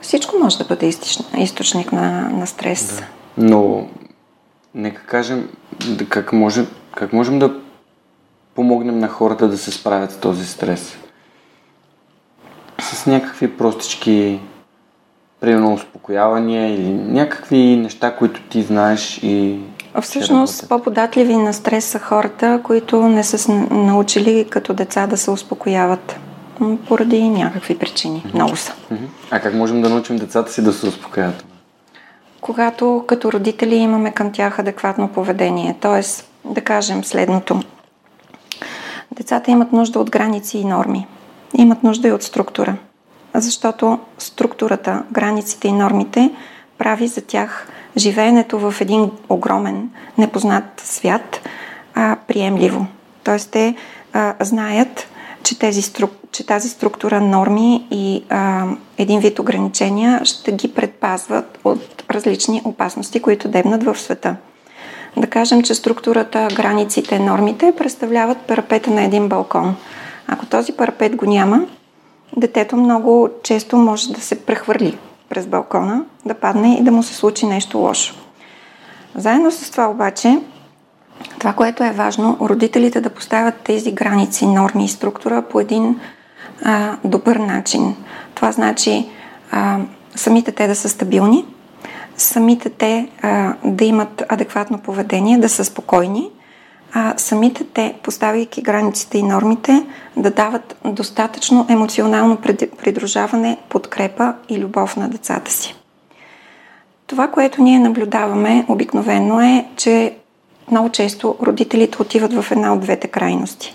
[0.00, 0.92] Всичко може да бъде
[1.38, 2.96] източник на, на стрес.
[2.96, 3.06] Да.
[3.46, 3.88] Но,
[4.74, 5.48] нека кажем,
[6.08, 7.54] как, може, как можем да
[8.54, 10.96] помогнем на хората да се справят с този стрес?
[12.78, 14.40] С някакви простички,
[15.40, 19.58] примерно успокоявания или някакви неща, които ти знаеш и
[20.02, 26.16] Всъщност по-податливи на стрес са хората, които не са научили като деца да се успокояват
[26.88, 28.22] поради някакви причини.
[28.26, 28.34] Mm-hmm.
[28.34, 28.72] Много са.
[28.72, 29.08] Mm-hmm.
[29.30, 31.44] А как можем да научим децата си да се успокоят?
[32.40, 35.76] Когато като родители имаме към тях адекватно поведение.
[35.80, 37.60] Тоест, да кажем следното.
[39.12, 41.06] Децата имат нужда от граници и норми.
[41.54, 42.76] Имат нужда и от структура.
[43.34, 46.30] Защото структурата, границите и нормите
[46.78, 51.40] прави за тях живеенето в един огромен, непознат свят
[51.94, 52.86] а, приемливо.
[53.24, 53.74] Тоест те
[54.12, 55.08] а, знаят,
[55.42, 58.66] че, тези струк, че тази структура норми и а,
[58.98, 64.36] един вид ограничения ще ги предпазват от различни опасности, които дебнат в света.
[65.16, 69.76] Да кажем, че структурата, границите, нормите представляват парапета на един балкон.
[70.26, 71.66] Ако този парапет го няма,
[72.36, 74.98] детето много често може да се прехвърли
[75.30, 78.14] през балкона, да падне и да му се случи нещо лошо.
[79.14, 80.40] Заедно с това обаче,
[81.38, 86.00] това, което е важно, родителите да поставят тези граници, норми и структура по един
[86.64, 87.96] а, добър начин.
[88.34, 89.08] Това значи
[89.50, 89.78] а,
[90.14, 91.44] самите те да са стабилни,
[92.16, 96.30] самите те а, да имат адекватно поведение, да са спокойни,
[96.92, 102.36] а самите те, поставяйки границите и нормите, да дават достатъчно емоционално
[102.82, 105.74] придружаване, подкрепа и любов на децата си.
[107.06, 110.14] Това, което ние наблюдаваме обикновено е, че
[110.70, 113.74] много често родителите отиват в една от двете крайности.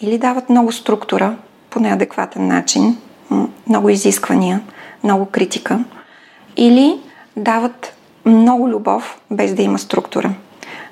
[0.00, 1.36] Или дават много структура
[1.70, 2.96] по неадекватен начин,
[3.68, 4.60] много изисквания,
[5.04, 5.84] много критика,
[6.56, 7.00] или
[7.36, 10.34] дават много любов без да има структура.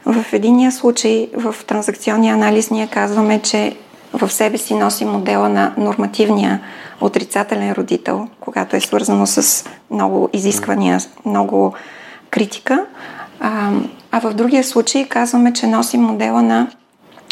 [0.06, 3.76] В единия случай, в транзакционния анализ, ние казваме, че
[4.12, 6.60] в себе си носи модела на нормативния
[7.00, 11.74] отрицателен родител, когато е свързано с много изисквания, много
[12.30, 12.86] критика.
[13.40, 13.72] А,
[14.10, 16.70] а в другия случай казваме, че носи модела на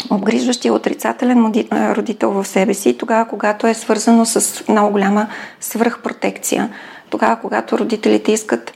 [0.09, 5.27] обгрижващия отрицателен родител в себе си, тогава когато е свързано с много голяма
[5.59, 6.69] свръхпротекция.
[7.09, 8.73] Тогава, когато родителите искат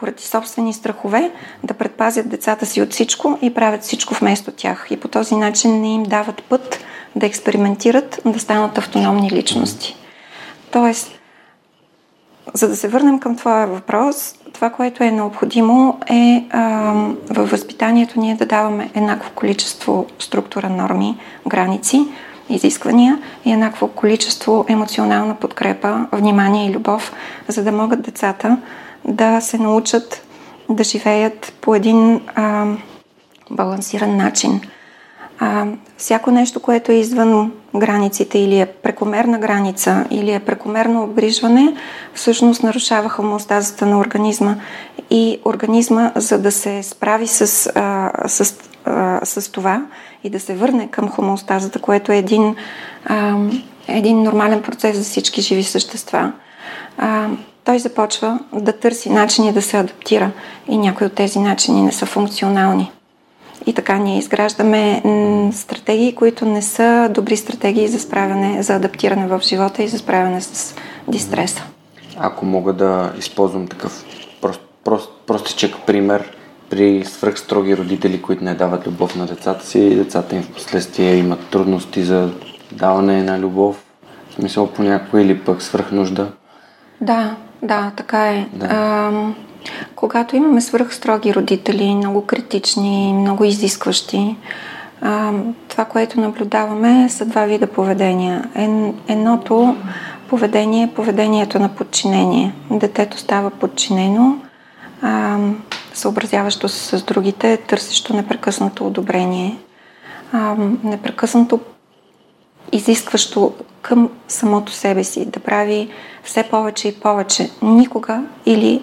[0.00, 1.30] поради собствени страхове,
[1.64, 4.86] да предпазят децата си от всичко и правят всичко вместо тях.
[4.90, 6.80] И по този начин не им дават път
[7.16, 9.96] да експериментират, да станат автономни личности.
[10.70, 11.10] Тоест,
[12.54, 16.44] за да се върнем към твоя въпрос, това, което е необходимо е
[17.30, 21.18] във възпитанието ние да даваме еднакво количество структура, норми,
[21.48, 22.08] граници,
[22.48, 27.12] изисквания и еднакво количество емоционална подкрепа, внимание и любов,
[27.48, 28.56] за да могат децата
[29.08, 30.22] да се научат
[30.70, 32.66] да живеят по един а,
[33.50, 34.60] балансиран начин.
[35.38, 41.74] А, всяко нещо, което е извън границите или е прекомерна граница, или е прекомерно обгрижване,
[42.14, 44.56] всъщност нарушава хомеостазата на организма.
[45.10, 48.54] И организма, за да се справи с, а, с,
[48.84, 49.82] а, с това
[50.24, 52.56] и да се върне към хомеостазата, което е един,
[53.06, 53.36] а,
[53.88, 56.32] един нормален процес за всички живи същества,
[56.98, 57.28] а,
[57.68, 60.30] той започва да търси начини да се адаптира.
[60.68, 62.92] И някои от тези начини не са функционални.
[63.66, 65.02] И така ние изграждаме
[65.52, 70.40] стратегии, които не са добри стратегии за справяне, за адаптиране в живота и за справяне
[70.40, 70.74] с
[71.08, 71.62] дистреса.
[72.16, 74.04] Ако мога да използвам такъв
[74.40, 76.36] прост, прост, простичък пример,
[76.70, 81.46] при свръхстроги родители, които не дават любов на децата си, децата им в последствие имат
[81.50, 82.30] трудности за
[82.72, 83.84] даване на любов,
[84.30, 86.32] в смисъл понякога или пък свръхнужда.
[87.00, 88.48] Да, да, така е.
[88.52, 88.66] Да.
[88.70, 89.12] А,
[89.94, 94.36] когато имаме свръхстроги родители, много критични, много изискващи,
[95.00, 95.32] а,
[95.68, 98.44] това, което наблюдаваме, са два вида поведения.
[99.08, 99.76] Едното
[100.28, 102.54] поведение е поведението на подчинение.
[102.70, 104.38] Детето става подчинено,
[105.02, 105.38] а,
[105.94, 109.58] съобразяващо се с другите, търсещо непрекъснато одобрение,
[110.32, 110.54] а,
[110.84, 111.60] непрекъснато
[112.72, 115.88] изискващо към самото себе си да прави
[116.22, 117.50] все повече и повече.
[117.62, 118.82] Никога или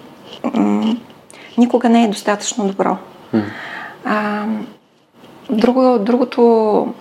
[0.54, 0.96] м-
[1.58, 2.96] никога не е достатъчно добро.
[3.34, 3.42] Mm.
[4.04, 4.44] А,
[5.50, 6.42] друго, другото,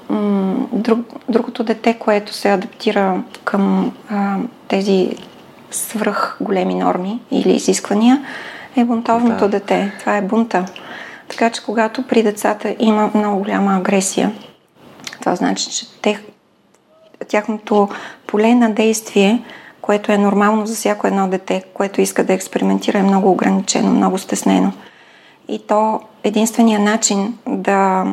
[0.10, 5.16] м- друг, другото дете, което се адаптира към а, тези
[5.72, 8.26] свръх големи норми или изисквания,
[8.76, 9.50] е бунтовното да.
[9.50, 9.94] дете.
[10.00, 10.66] Това е бунта.
[11.28, 14.32] Така че когато при децата има много голяма агресия,
[15.20, 16.20] това значи, че те,
[17.28, 17.90] тяхното
[18.28, 19.44] поле на действие,
[19.82, 24.18] което е нормално за всяко едно дете, което иска да експериментира, е много ограничено, много
[24.18, 24.72] стеснено.
[25.48, 28.06] И то единствения начин да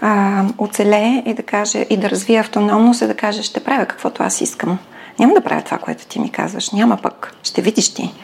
[0.00, 4.22] а, оцелее и да каже и да развие автономност е да каже ще правя каквото
[4.22, 4.78] аз искам.
[5.18, 6.70] Няма да правя това, което ти ми казваш.
[6.70, 7.34] Няма пък.
[7.42, 8.14] Ще видиш ти.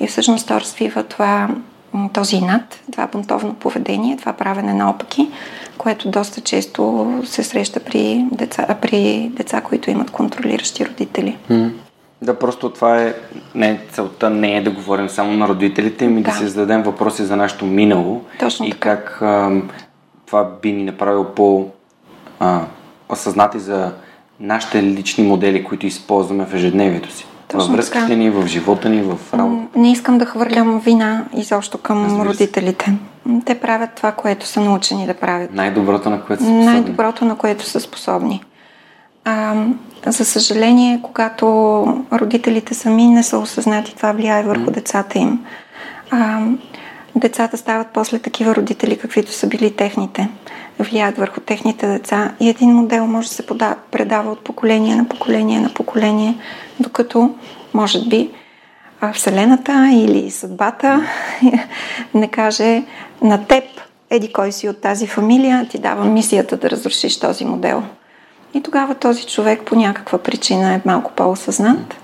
[0.00, 1.48] И всъщност то развива това,
[2.12, 5.28] този инат, това бунтовно поведение, това правене на опаки,
[5.78, 11.36] което доста често се среща при деца, при деца които имат контролиращи родители.
[12.22, 13.14] Да, просто това е,
[13.54, 17.24] не, целта не е да говорим само на родителите, ми да, да си зададем въпроси
[17.24, 18.96] за нашето минало Точно и така.
[18.96, 19.50] как а,
[20.26, 21.68] това би ни направило по
[22.40, 22.60] а,
[23.08, 23.92] осъзнати за
[24.40, 27.26] нашите лични модели, които използваме в ежедневието си.
[27.48, 28.14] Точно във връзките така.
[28.14, 29.78] ни, в живота ни, в работа.
[29.78, 32.94] Не искам да хвърлям вина изобщо към родителите.
[33.44, 35.54] Те правят това, което са научени да правят.
[35.54, 36.64] Най-доброто, на което са способни.
[36.64, 38.42] Най-доброто, на което са способни.
[39.24, 39.54] А,
[40.06, 41.46] за съжаление, когато
[42.12, 44.70] родителите сами не са осъзнати, това влияе върху mm.
[44.70, 45.44] децата им.
[46.10, 46.40] А,
[47.14, 50.28] децата стават после такива родители, каквито са били техните.
[50.78, 53.46] Влияят върху техните деца и един модел може да се
[53.90, 56.38] предава от поколение на поколение на поколение,
[56.80, 57.34] докато,
[57.74, 58.30] може би,
[59.12, 61.06] Вселената или съдбата
[62.14, 62.82] не каже
[63.22, 63.64] на теб,
[64.10, 67.82] еди кой си от тази фамилия, ти дава мисията да разрушиш този модел.
[68.54, 71.96] И тогава този човек по някаква причина е малко по-осъзнат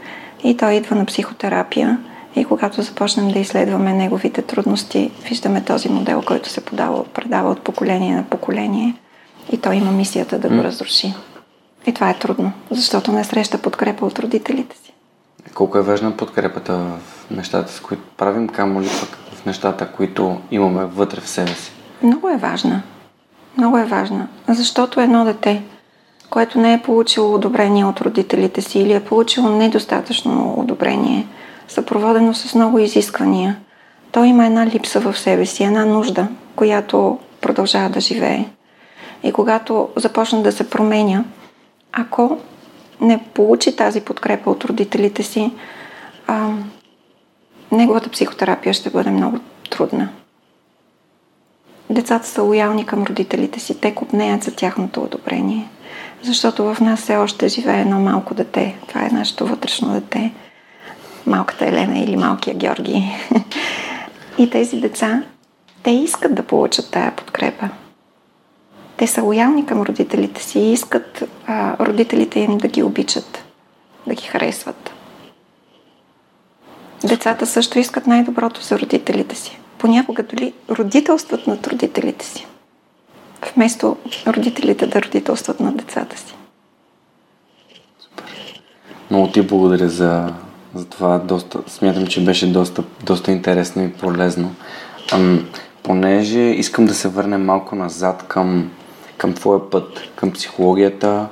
[0.44, 1.98] и той идва на психотерапия.
[2.37, 7.61] И когато започнем да изследваме неговите трудности, виждаме този модел, който се подава, предава от
[7.61, 8.95] поколение на поколение
[9.53, 11.14] и той има мисията да го разруши.
[11.87, 14.93] И това е трудно, защото не среща подкрепа от родителите си.
[15.55, 20.41] Колко е важна подкрепата в нещата, с които правим, камо ли пък в нещата, които
[20.51, 21.72] имаме вътре в себе си?
[22.03, 22.82] Много е важна.
[23.59, 24.28] Много е важна.
[24.49, 25.62] Защото едно дете,
[26.30, 31.26] което не е получило одобрение от родителите си или е получило недостатъчно одобрение,
[31.68, 33.56] съпроводено с много изисквания,
[34.12, 38.44] то има една липса в себе си, една нужда, която продължава да живее.
[39.22, 41.24] И когато започне да се променя,
[41.92, 42.38] ако
[43.00, 45.52] не получи тази подкрепа от родителите си,
[46.26, 46.50] а,
[47.72, 49.38] неговата психотерапия ще бъде много
[49.70, 50.08] трудна.
[51.90, 55.68] Децата са лоялни към родителите си, те купнеят за тяхното одобрение.
[56.22, 58.76] Защото в нас все още живее едно малко дете.
[58.88, 60.32] Това е нашето вътрешно дете.
[61.26, 63.12] Малката Елена или малкия Георги.
[64.38, 65.22] И тези деца,
[65.82, 67.68] те искат да получат тая подкрепа.
[68.96, 73.44] Те са лоялни към родителите си и искат а, родителите им да ги обичат,
[74.06, 74.90] да ги харесват.
[77.04, 79.58] Децата също искат най-доброто за родителите си.
[79.78, 82.46] Понякога дори родителстват над родителите си
[83.56, 83.96] вместо
[84.26, 86.34] родителите да родителстват на децата си.
[89.10, 90.34] Много ти благодаря за,
[90.74, 91.18] за това.
[91.18, 94.54] Доста, смятам, че беше доста, доста интересно и полезно.
[95.12, 95.46] Ам,
[95.82, 98.70] понеже искам да се върнем малко назад към,
[99.16, 101.26] към твоя път, към психологията.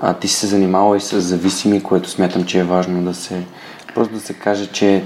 [0.00, 3.42] А, ти си се занимава и с зависими, което смятам, че е важно да се...
[3.94, 5.04] Просто да се каже, че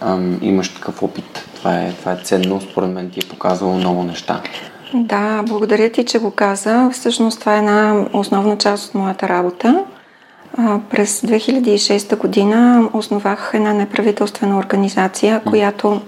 [0.00, 1.48] ам, имаш такъв опит.
[1.54, 4.42] Това е, това е ценно, според мен ти е показало много неща.
[4.94, 6.90] Да, благодаря ти, че го каза.
[6.92, 9.84] Всъщност това е една основна част от моята работа.
[10.90, 16.00] През 2006 година основах една неправителствена организация, която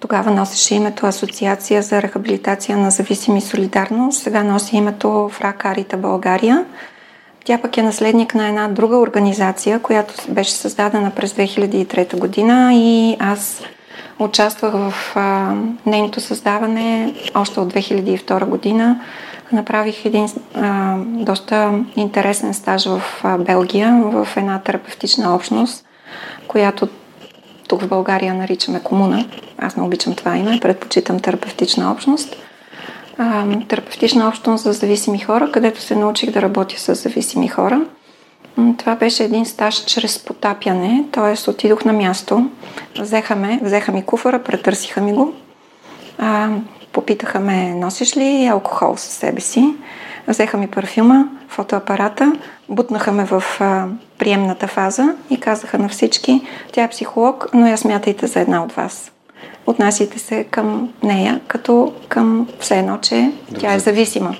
[0.00, 4.22] тогава носеше името Асоциация за рехабилитация на зависими солидарност.
[4.22, 6.64] Сега носи името Фракарита България.
[7.44, 13.16] Тя пък е наследник на една друга организация, която беше създадена през 2003 година и
[13.18, 13.62] аз
[14.18, 15.54] участвах в а,
[15.86, 19.00] нейното създаване още от 2002 година.
[19.52, 25.86] Направих един а, доста интересен стаж в а, Белгия, в една терапевтична общност,
[26.48, 26.88] която
[27.68, 29.24] тук в България наричаме комуна.
[29.58, 32.36] Аз не обичам това име, предпочитам терапевтична общност.
[33.18, 37.80] А, терапевтична общност за зависими хора, където се научих да работя с зависими хора.
[38.78, 41.50] Това беше един стаж чрез потапяне, т.е.
[41.50, 42.50] отидох на място,
[43.00, 45.32] взеха, ми куфара, претърсиха ми го,
[46.18, 46.48] а,
[46.92, 49.74] попитаха ме, носиш ли алкохол със себе си,
[50.28, 52.32] взеха ми парфюма, фотоапарата,
[52.68, 53.86] бутнаха ме в а,
[54.18, 56.40] приемната фаза и казаха на всички,
[56.72, 59.12] тя е психолог, но я смятайте за една от вас.
[59.66, 64.36] Отнасяйте се към нея, като към все едно, че тя е зависима.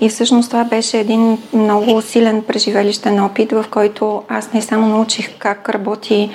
[0.00, 5.38] И всъщност това беше един много силен преживелищен опит, в който аз не само научих
[5.38, 6.30] как работи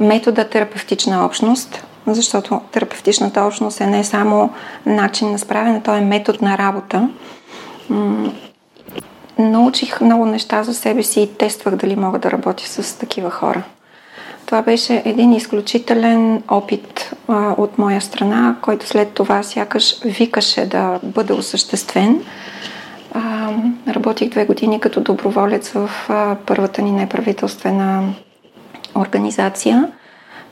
[0.00, 1.84] метода терапевтична общност,
[2.14, 4.50] защото терапевтичната общност е не само
[4.86, 7.08] начин на справяне, то е метод на работа.
[9.38, 13.62] Научих много неща за себе си и тествах дали мога да работя с такива хора.
[14.46, 21.00] Това беше един изключителен опит а, от моя страна, който след това сякаш викаше да
[21.02, 22.22] бъде осъществен.
[23.14, 23.50] А,
[23.88, 28.14] работих две години като доброволец в а, първата ни неправителствена
[28.94, 29.92] организация.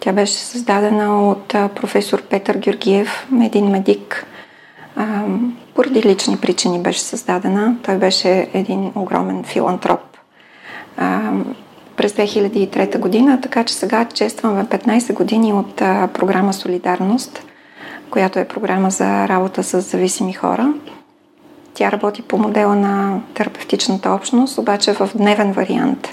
[0.01, 4.27] Тя беше създадена от професор Петър Георгиев, един медик.
[5.75, 7.77] Поради лични причини беше създадена.
[7.83, 10.01] Той беше един огромен филантроп.
[11.97, 15.77] През 2003 година, така че сега честваме 15 години от
[16.13, 17.43] програма Солидарност,
[18.11, 20.75] която е програма за работа с зависими хора.
[21.75, 26.09] Тя работи по модела на терапевтичната общност, обаче в дневен вариант.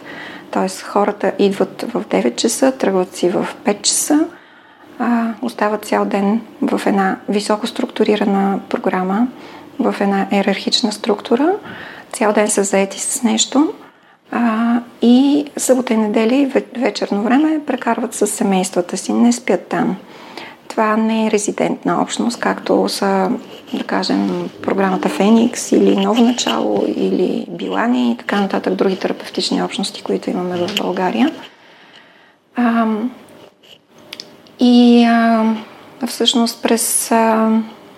[0.54, 4.28] Тоест хората идват в 9 часа, тръгват си в 5 часа,
[5.00, 9.28] а, остават цял ден в една високо структурирана програма,
[9.80, 11.56] в една иерархична структура,
[12.12, 13.74] цял ден са заети с нещо
[14.32, 19.96] а, и събота и недели вечерно време прекарват с семействата си, не спят там.
[20.74, 23.32] Това не е резидентна общност, както са,
[23.74, 30.04] да кажем, програмата Феникс или Ново начало или Билани и така нататък, други терапевтични общности,
[30.04, 31.32] които имаме в България.
[32.56, 32.88] А,
[34.60, 35.46] и а,
[36.08, 37.50] всъщност през а,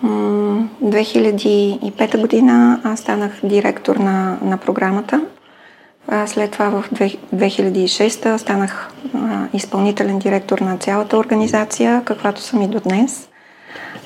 [0.04, 5.20] 2005 година аз станах директор на, на програмата–
[6.08, 8.90] а след това в 2006 станах
[9.52, 13.28] изпълнителен директор на цялата организация, каквато съм и до днес.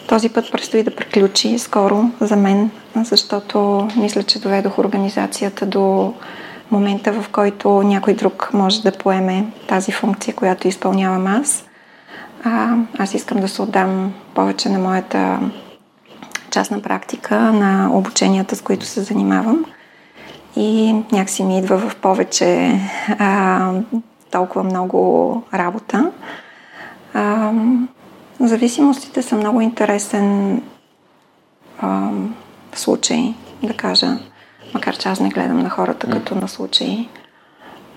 [0.09, 6.15] Този път предстои да приключи скоро за мен, защото мисля, че доведох организацията до
[6.71, 11.65] момента, в който някой друг може да поеме тази функция, която изпълнявам аз.
[12.45, 15.41] А, аз искам да се отдам повече на моята
[16.51, 19.65] частна практика, на обученията, с които се занимавам–
[20.57, 22.81] и някакси ми идва в повече
[23.19, 23.73] а,
[24.31, 26.11] толкова много работа.
[27.15, 27.53] А,
[28.41, 30.63] зависимостите са много интересен
[31.81, 32.11] а,
[32.75, 34.19] случай, да кажа,
[34.75, 36.13] макар че аз не гледам на хората mm.
[36.13, 37.09] като на случаи.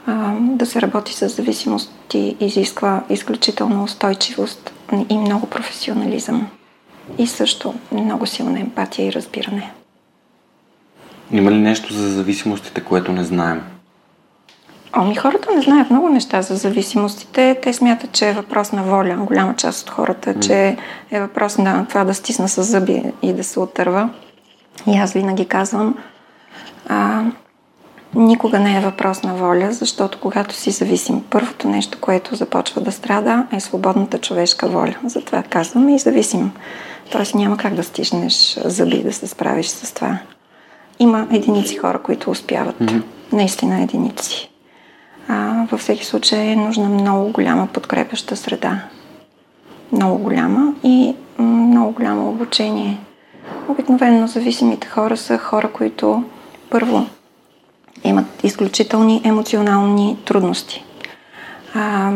[0.08, 4.74] А, да се работи с зависимости изисква изключително устойчивост
[5.10, 6.47] и много професионализъм.
[7.18, 9.72] И също много силна емпатия и разбиране.
[11.32, 13.61] Има ли нещо за зависимостите, което не знаем?
[14.95, 17.59] Ами хората не знаят много неща за зависимостите.
[17.61, 19.15] Те смятат, че е въпрос на воля.
[19.19, 20.39] Голяма част от хората, mm.
[20.39, 20.78] че
[21.11, 24.09] е въпрос на това да стисна с зъби и да се отърва.
[24.88, 25.95] И аз винаги казвам,
[26.89, 27.24] а,
[28.15, 32.91] никога не е въпрос на воля, защото когато си зависим, първото нещо, което започва да
[32.91, 34.95] страда, е свободната човешка воля.
[35.05, 36.51] Затова казваме и зависим.
[37.11, 40.19] Тоест няма как да стиснеш зъби да се справиш с това.
[41.00, 42.80] Има единици хора, които успяват.
[42.80, 43.02] Mm-hmm.
[43.32, 44.50] Наистина единици.
[45.28, 48.84] А, във всеки случай е нужна много голяма подкрепяща среда.
[49.91, 50.74] Много голяма.
[50.84, 53.00] И много голямо обучение.
[53.68, 56.24] Обикновено зависимите хора са хора, които
[56.70, 57.06] първо
[58.04, 60.86] имат изключителни емоционални трудности.
[61.74, 62.12] А,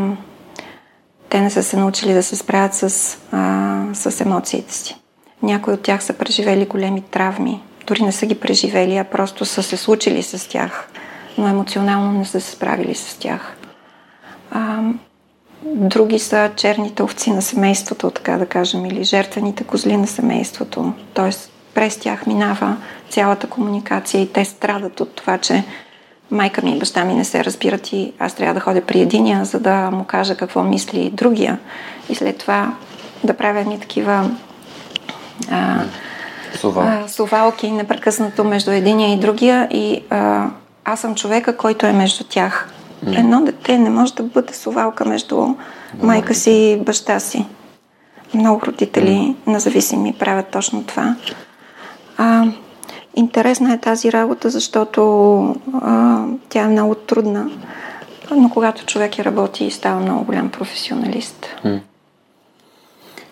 [1.29, 4.95] те не са се научили да се справят с, а, с емоциите си.
[5.43, 7.61] Някои от тях са преживели големи травми.
[7.87, 10.89] Дори не са ги преживели, а просто са се случили с тях,
[11.37, 13.57] но емоционално не са се справили с тях.
[14.51, 14.79] А,
[15.65, 20.93] други са черните овци на семейството, така да кажем, или жертвените козли на семейството.
[21.13, 22.77] Тоест, през тях минава
[23.09, 25.63] цялата комуникация и те страдат от това, че
[26.31, 29.45] майка ми и баща ми не се разбират и аз трябва да ходя при единия,
[29.45, 31.59] за да му кажа какво мисли другия.
[32.09, 32.73] И след това
[33.23, 34.31] да правя ни такива
[35.51, 35.83] а,
[36.55, 36.87] Сувал.
[36.87, 40.47] а, сувалки непрекъснато между единия и другия и а,
[40.85, 42.69] аз съм човека, който е между тях.
[43.07, 45.55] Едно дете не може да бъде сувалка между
[46.01, 47.45] майка си и баща си.
[48.33, 51.15] Много родители независими правят точно това.
[52.17, 52.45] А,
[53.15, 55.41] интересна е тази работа, защото
[55.81, 57.49] а, тя е много трудна,
[58.35, 61.45] но когато човек я работи, става много голям професионалист.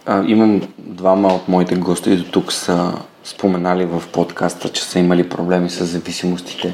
[0.05, 2.93] А, имам двама от моите гости до тук са
[3.23, 6.73] споменали в подкаста, че са имали проблеми с зависимостите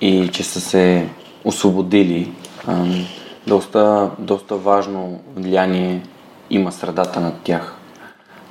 [0.00, 1.08] и че са се
[1.44, 2.32] освободили.
[2.66, 2.84] А,
[3.46, 6.02] доста, доста важно влияние
[6.50, 7.76] има средата над тях.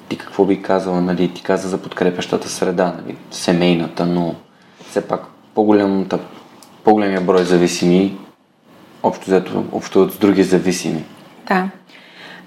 [0.09, 1.33] Ти какво би казала, нали?
[1.33, 3.17] Ти каза за подкрепящата среда, нали?
[3.31, 4.35] семейната, но
[4.89, 5.21] все пак
[5.55, 6.19] по-голямата,
[6.83, 8.17] по-големия брой зависими,
[9.03, 11.03] общо взето, общо с други зависими.
[11.47, 11.69] Да,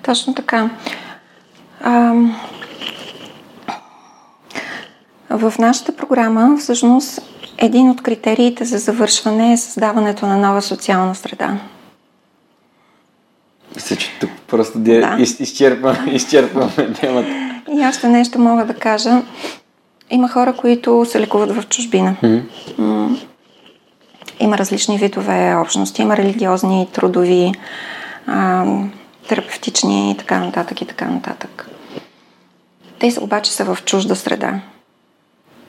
[0.03, 0.71] точно така.
[1.81, 2.37] Ам...
[5.31, 7.21] В нашата програма, всъщност,
[7.59, 11.59] един от критериите за завършване е създаването на нова социална среда.
[13.75, 15.17] Мисля, че тук просто да.
[15.19, 17.29] Из, изчерпваме, изчерпваме темата.
[17.73, 19.23] И още нещо мога да кажа.
[20.11, 22.17] Има хора, които се лекуват в чужбина.
[22.79, 23.17] М,
[24.41, 26.03] Има различни видове общности.
[26.03, 27.53] Има религиозни, трудови,
[28.27, 28.65] а,
[29.29, 31.69] терапевтични и така нататък и така нататък.
[32.99, 34.61] Те обаче са в чужда среда.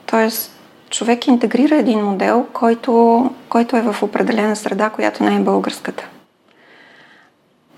[0.06, 0.52] Тоест,
[0.90, 6.08] човек интегрира един модел, който, който е в определена среда, която не е българската.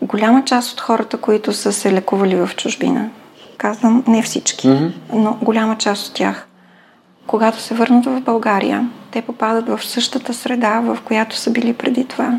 [0.03, 3.11] Голяма част от хората, които са се лекували в чужбина,
[3.59, 4.87] казвам не всички, Мгм.
[5.13, 6.47] но голяма част от тях,
[7.27, 12.05] когато се върнат в България, те попадат в същата среда, в която са били преди
[12.05, 12.39] това.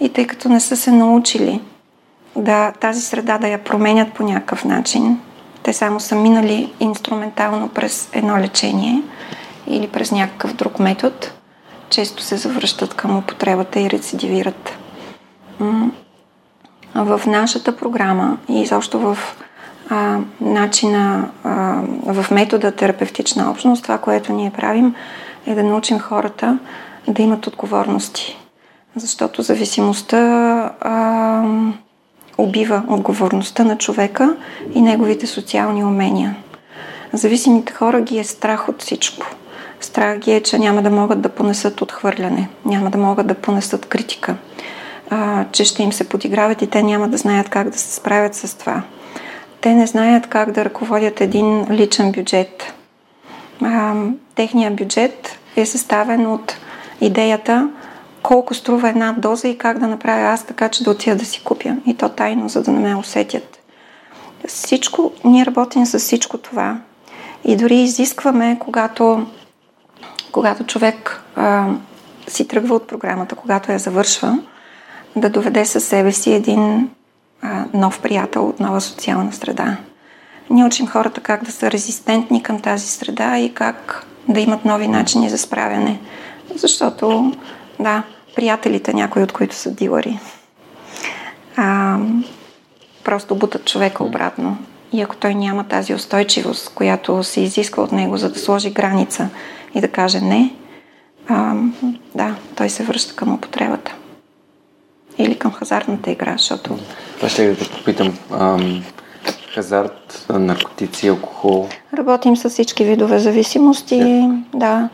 [0.00, 1.60] И тъй като не са се научили
[2.36, 5.20] да тази среда да я променят по някакъв начин,
[5.62, 9.02] те само са минали инструментално през едно лечение
[9.66, 11.16] или през някакъв друг метод,
[11.90, 14.78] често се завръщат към употребата и рецидивират.
[16.94, 19.18] В нашата програма и изобщо в
[19.90, 24.94] а, начина, а, в метода терапевтична общност, това, което ние правим,
[25.46, 26.58] е да научим хората
[27.08, 28.38] да имат отговорности.
[28.96, 30.18] Защото зависимостта
[30.80, 31.42] а,
[32.38, 34.36] убива отговорността на човека
[34.74, 36.36] и неговите социални умения.
[37.12, 39.26] Зависимите хора ги е страх от всичко.
[39.80, 43.86] Страх ги е, че няма да могат да понесат отхвърляне, няма да могат да понесат
[43.86, 44.36] критика,
[45.10, 48.34] а, че ще им се подиграват и те няма да знаят как да се справят
[48.34, 48.82] с това.
[49.60, 52.74] Те не знаят как да ръководят един личен бюджет.
[53.62, 53.94] А,
[54.34, 56.56] техният бюджет е съставен от
[57.00, 57.68] идеята
[58.22, 61.44] колко струва една доза и как да направя аз така, че да отида да си
[61.44, 61.76] купя.
[61.86, 63.58] И то тайно, за да не ме усетят.
[64.48, 66.78] Всичко, ние работим с всичко това.
[67.44, 69.26] И дори изискваме, когато,
[70.32, 71.68] когато човек а,
[72.28, 74.38] си тръгва от програмата, когато я завършва,
[75.16, 76.90] да доведе със себе си един
[77.42, 79.76] а, нов приятел от нова социална среда.
[80.50, 84.88] Ние учим хората как да са резистентни към тази среда и как да имат нови
[84.88, 86.00] начини за справяне.
[86.54, 87.32] Защото,
[87.82, 88.02] да,
[88.36, 90.18] приятелите, някои от които са дилъри,
[91.56, 91.98] а,
[93.04, 94.58] просто бутат човека обратно.
[94.92, 99.28] И ако той няма тази устойчивост, която се изисква от него, за да сложи граница
[99.74, 100.54] и да каже не,
[101.28, 101.54] а,
[102.14, 103.94] да, той се връща към употребата.
[105.18, 106.78] Или към хазартната игра, защото
[107.16, 108.18] Това ще да попитам.
[108.40, 108.84] Ам,
[109.54, 111.68] хазарт, наркотици, алкохол.
[111.94, 114.88] Работим с всички видове зависимости, да.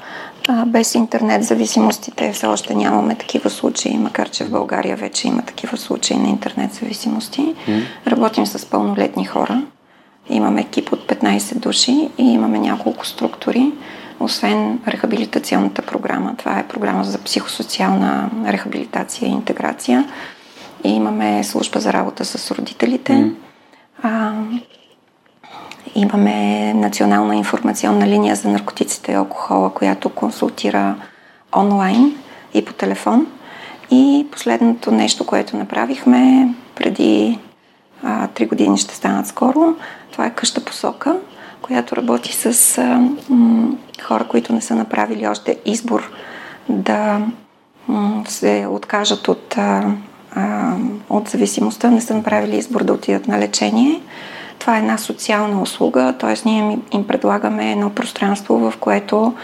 [0.50, 5.42] А, без интернет зависимостите все още нямаме такива случаи, макар че в България вече има
[5.42, 7.54] такива случаи на интернет зависимости.
[8.06, 9.62] Работим с пълнолетни хора.
[10.28, 13.72] Имаме екип от 15 души и имаме няколко структури.
[14.20, 20.08] Освен рехабилитационната програма, това е програма за психосоциална рехабилитация и интеграция.
[20.84, 23.32] И имаме служба за работа с родителите.
[24.02, 24.32] А,
[25.98, 30.96] Имаме национална информационна линия за наркотиците и алкохола, която консултира
[31.56, 32.14] онлайн
[32.54, 33.26] и по телефон.
[33.90, 37.38] И последното нещо, което направихме преди
[38.34, 39.74] три години ще станат скоро,
[40.12, 41.16] това е къща посока,
[41.62, 46.10] която работи с а, м, хора, които не са направили още избор
[46.68, 47.20] да
[47.88, 49.94] м, се откажат от, а,
[50.34, 50.74] а,
[51.10, 54.00] от зависимостта, не са направили избор да отидат на лечение.
[54.58, 56.34] Това е една социална услуга, т.е.
[56.44, 59.34] ние им предлагаме едно пространство, в което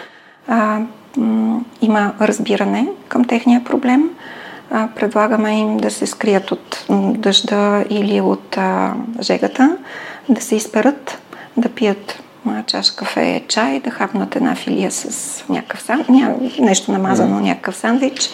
[0.48, 0.80] а,
[1.16, 4.10] м, има разбиране към техния проблем.
[4.70, 9.76] А, предлагаме им да се скрият от дъжда или от а, жегата,
[10.28, 11.18] да се изперат,
[11.56, 12.22] да пият
[12.66, 18.30] чаш кафе, чай, да хапнат една филия с някакъв сан, ня, нещо намазано, някакъв сандвич.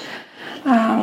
[0.65, 0.99] А,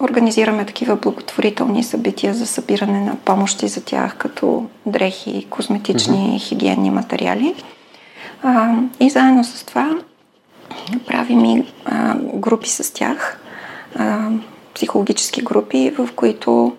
[0.00, 6.48] организираме такива благотворителни събития за събиране на помощи за тях, като дрехи, козметични, mm-hmm.
[6.48, 7.54] хигиенни материали.
[8.42, 9.90] А, и заедно с това
[11.06, 13.40] правим и а, групи с тях,
[13.96, 14.30] а,
[14.74, 16.72] психологически групи, в които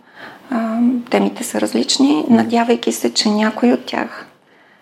[0.49, 4.25] а, темите са различни, надявайки се, че някой от тях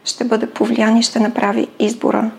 [0.06, 2.32] ще бъде повлиян и ще направи избора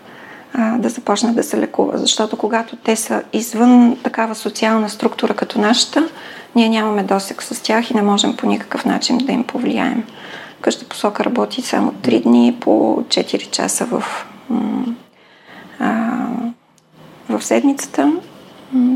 [0.53, 1.97] а, да започне да се лекува.
[1.97, 6.09] Защото когато те са извън такава социална структура като нашата,
[6.55, 10.03] ние нямаме досек с тях и не можем по никакъв начин да им повлияем.
[10.61, 14.03] Къща посока работи само 3 дни по 4 часа в,
[15.79, 16.17] а,
[17.29, 18.13] в седмицата.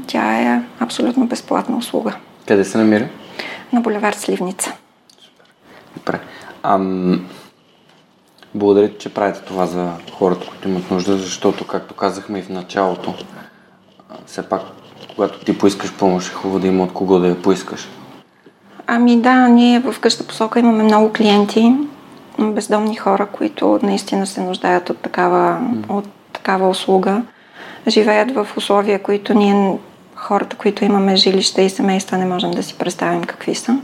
[0.08, 2.16] Тя е абсолютно безплатна услуга.
[2.48, 3.08] Къде се намира?
[3.74, 4.74] На булевар Сливница.
[5.20, 5.48] Супер.
[5.98, 6.20] Добре.
[6.64, 7.26] Ам,
[8.56, 13.14] благодаря че правите това за хората, които имат нужда, защото, както казахме и в началото,
[14.26, 14.62] все пак,
[15.16, 17.90] когато ти поискаш помощ, е хубаво да има от кого да я поискаш.
[18.88, 21.76] Ами да, ние в къща посока имаме много клиенти,
[22.40, 25.90] бездомни хора, които наистина се нуждаят от такава, mm.
[25.90, 27.22] от такава услуга.
[27.88, 29.78] Живеят в условия, които ние,
[30.16, 33.80] хората, които имаме жилища и семейства, не можем да си представим какви са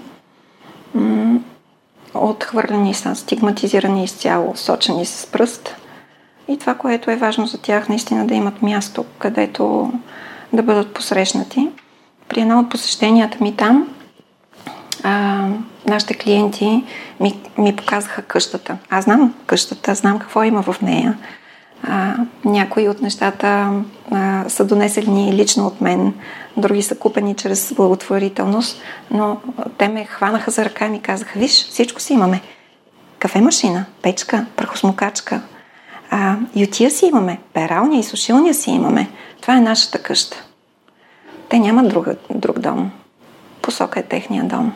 [2.13, 5.75] отхвърлени са, стигматизирани изцяло, сочени с пръст.
[6.47, 9.93] И това, което е важно за тях, наистина да имат място, където
[10.53, 11.69] да бъдат посрещнати.
[12.27, 13.87] При едно от посещенията ми там,
[15.03, 15.45] а,
[15.85, 16.83] нашите клиенти
[17.19, 18.77] ми, ми показаха къщата.
[18.89, 21.17] Аз знам къщата, знам какво има в нея.
[21.83, 22.15] А,
[22.45, 23.71] някои от нещата
[24.11, 26.13] а, са донесени лично от мен,
[26.57, 29.37] други са купени чрез благотворителност, но
[29.77, 32.41] те ме хванаха за ръка и ми казаха, виж, всичко си имаме.
[33.19, 35.41] Кафе машина, печка, прахосмокачка,
[36.09, 39.09] а, ютия си имаме, пералня и сушилня си имаме.
[39.41, 40.43] Това е нашата къща.
[41.49, 42.91] Те нямат друг, друг дом.
[43.61, 44.73] Посока е техния дом.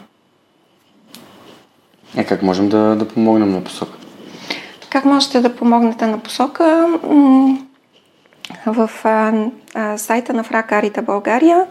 [2.18, 3.98] Е, как можем да, да помогнем на посока?
[4.94, 6.88] Как можете да помогнете на посока?
[8.66, 8.90] В
[9.98, 11.68] сайта на Фракарита България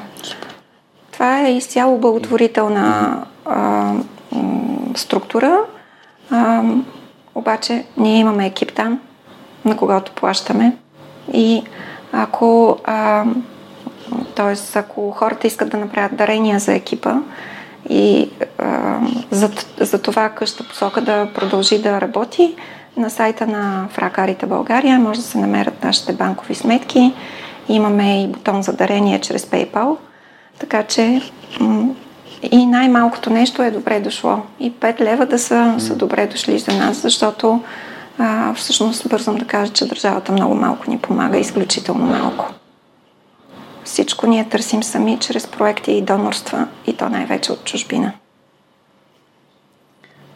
[1.12, 3.92] Това е изцяло благотворителна а,
[4.94, 5.58] структура,
[6.30, 6.62] а,
[7.34, 9.00] обаче ние имаме екип там,
[9.64, 10.76] на когото плащаме
[11.32, 11.62] и
[12.12, 13.24] ако а,
[14.34, 14.78] т.е.
[14.78, 17.14] ако хората искат да направят дарения за екипа
[17.88, 18.98] и а,
[19.30, 22.56] за, за това къща посока да продължи да работи,
[22.96, 27.14] на сайта на Фракарите България може да се намерят нашите банкови сметки.
[27.68, 29.96] Имаме и бутон за дарение чрез PayPal.
[30.58, 31.22] Така че
[32.50, 34.42] и най-малкото нещо е добре дошло.
[34.60, 37.60] И 5 лева да са, са добре дошли за нас, защото
[38.18, 42.50] а, всъщност бързам да кажа, че държавата много малко ни помага, изключително малко.
[43.84, 48.12] Всичко ние търсим сами чрез проекти и донорства, и то най-вече от чужбина.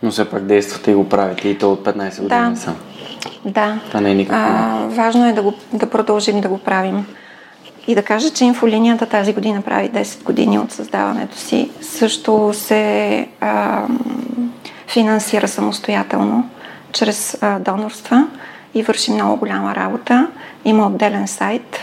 [0.03, 2.57] Но все пак действате и го правите и то от 15 години да.
[2.57, 2.77] сам.
[3.45, 3.81] Да.
[3.89, 4.43] Това не е никакво.
[4.43, 7.07] А, важно е да, го, да продължим да го правим.
[7.87, 11.71] И да кажа, че инфолинията тази година прави 10 години от създаването си.
[11.81, 13.83] Също се а,
[14.87, 16.51] финансира самостоятелно
[16.93, 18.27] чрез а, донорства
[18.75, 20.29] и върши много голяма работа.
[20.65, 21.79] Има отделен сайт,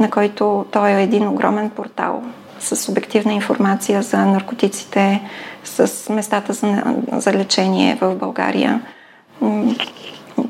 [0.00, 2.22] на който той е един огромен портал
[2.60, 5.22] с обективна информация за наркотиците,
[5.64, 6.82] с местата за,
[7.12, 8.80] за лечение в България.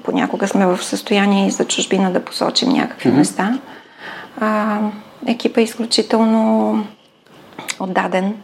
[0.03, 3.17] Понякога сме в състояние и за чужбина да посочим някакви mm-hmm.
[3.17, 3.59] места.
[4.41, 4.79] А,
[5.27, 6.87] екипа е изключително
[7.81, 8.35] отдаден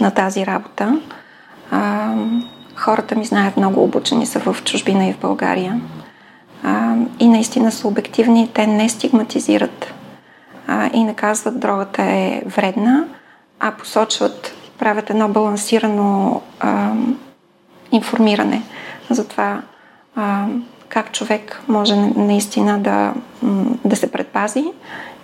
[0.00, 1.00] на тази работа.
[1.70, 2.12] А,
[2.76, 5.80] хората ми знаят много обучени са в чужбина и в България.
[6.62, 9.94] А, и наистина са обективни, те не стигматизират
[10.66, 13.04] а, и не казват дрогата е вредна,
[13.60, 16.92] а посочват, правят едно балансирано а,
[17.92, 18.62] информиране
[19.10, 19.62] за това
[20.16, 20.46] а,
[20.88, 23.14] как човек може наистина да,
[23.84, 24.64] да се предпази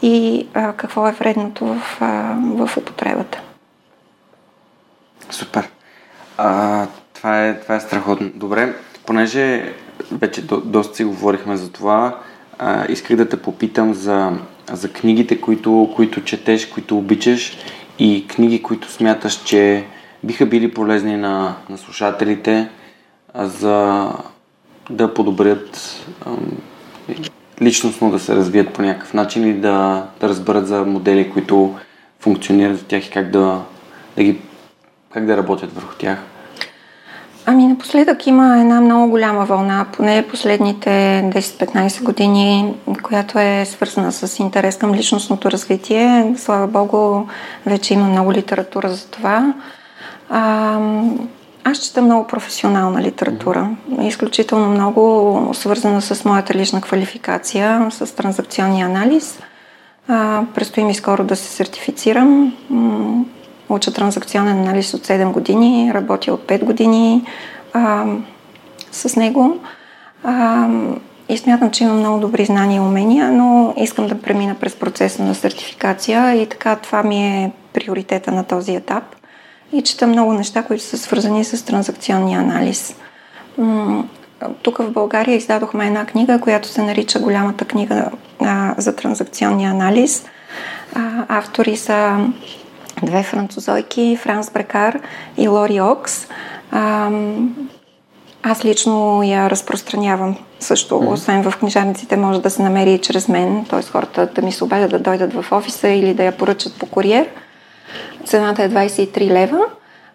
[0.03, 3.41] и а, какво е вредното в, а, в употребата.
[5.31, 5.69] Супер.
[6.39, 8.31] А, това, е, това е страхотно.
[8.35, 8.75] Добре,
[9.07, 9.75] понеже
[10.13, 12.19] вече до, доста си говорихме за това,
[12.59, 14.33] а, исках да те попитам за,
[14.71, 17.57] за книгите, които, които четеш, които обичаш
[17.99, 19.85] и книги, които смяташ, че
[20.25, 22.69] биха били полезни на, на слушателите,
[23.35, 24.09] за
[24.91, 25.97] да подобрят
[27.63, 31.75] личностно да се развият по някакъв начин и да, да разберат за модели, които
[32.21, 33.63] функционират за тях и как да,
[34.17, 34.39] да ги,
[35.13, 36.19] как да работят върху тях?
[37.53, 44.39] Ами напоследък има една много голяма вълна, поне последните 10-15 години, която е свързана с
[44.39, 46.35] интерес към личностното развитие.
[46.37, 47.27] Слава Богу,
[47.67, 49.55] вече има много литература за това.
[50.29, 50.79] А,
[51.65, 53.71] аз чета много професионална литература,
[54.03, 59.39] изключително много свързана с моята лична квалификация, с транзакционния анализ.
[60.09, 62.53] А, предстои ми скоро да се сертифицирам.
[63.71, 67.25] Уча транзакционен анализ от 7 години, работя от 5 години
[67.73, 68.05] а,
[68.93, 69.59] с него.
[70.25, 70.69] А,
[71.29, 75.23] и смятам, че имам много добри знания и умения, но искам да премина през процеса
[75.23, 79.05] на сертификация и така това ми е приоритета на този етап–
[79.73, 82.97] и чета много неща, които са свързани с транзакционния анализ.
[84.63, 88.11] Тук в България издадохме една книга, която се нарича Голямата книга
[88.77, 90.25] за транзакционния анализ.
[91.29, 92.27] Автори са
[93.03, 95.01] две французойки, Франс Брекар
[95.37, 96.27] и Лори Окс.
[98.43, 101.13] Аз лично я разпространявам също, mm-hmm.
[101.13, 103.83] освен в книжарниците може да се намери и чрез мен, т.е.
[103.83, 107.29] хората да ми се обадят да дойдат в офиса или да я поръчат по куриер.
[108.25, 109.61] Цената е 23 лева.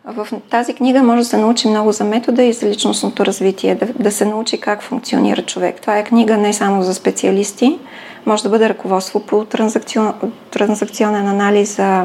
[0.05, 3.86] В тази книга може да се научи много за метода и за личностното развитие, да,
[3.86, 5.81] да се научи как функционира човек.
[5.81, 7.79] Това е книга не само за специалисти,
[8.25, 10.13] може да бъде ръководство по транзакцион,
[10.51, 12.03] транзакционен анализ за,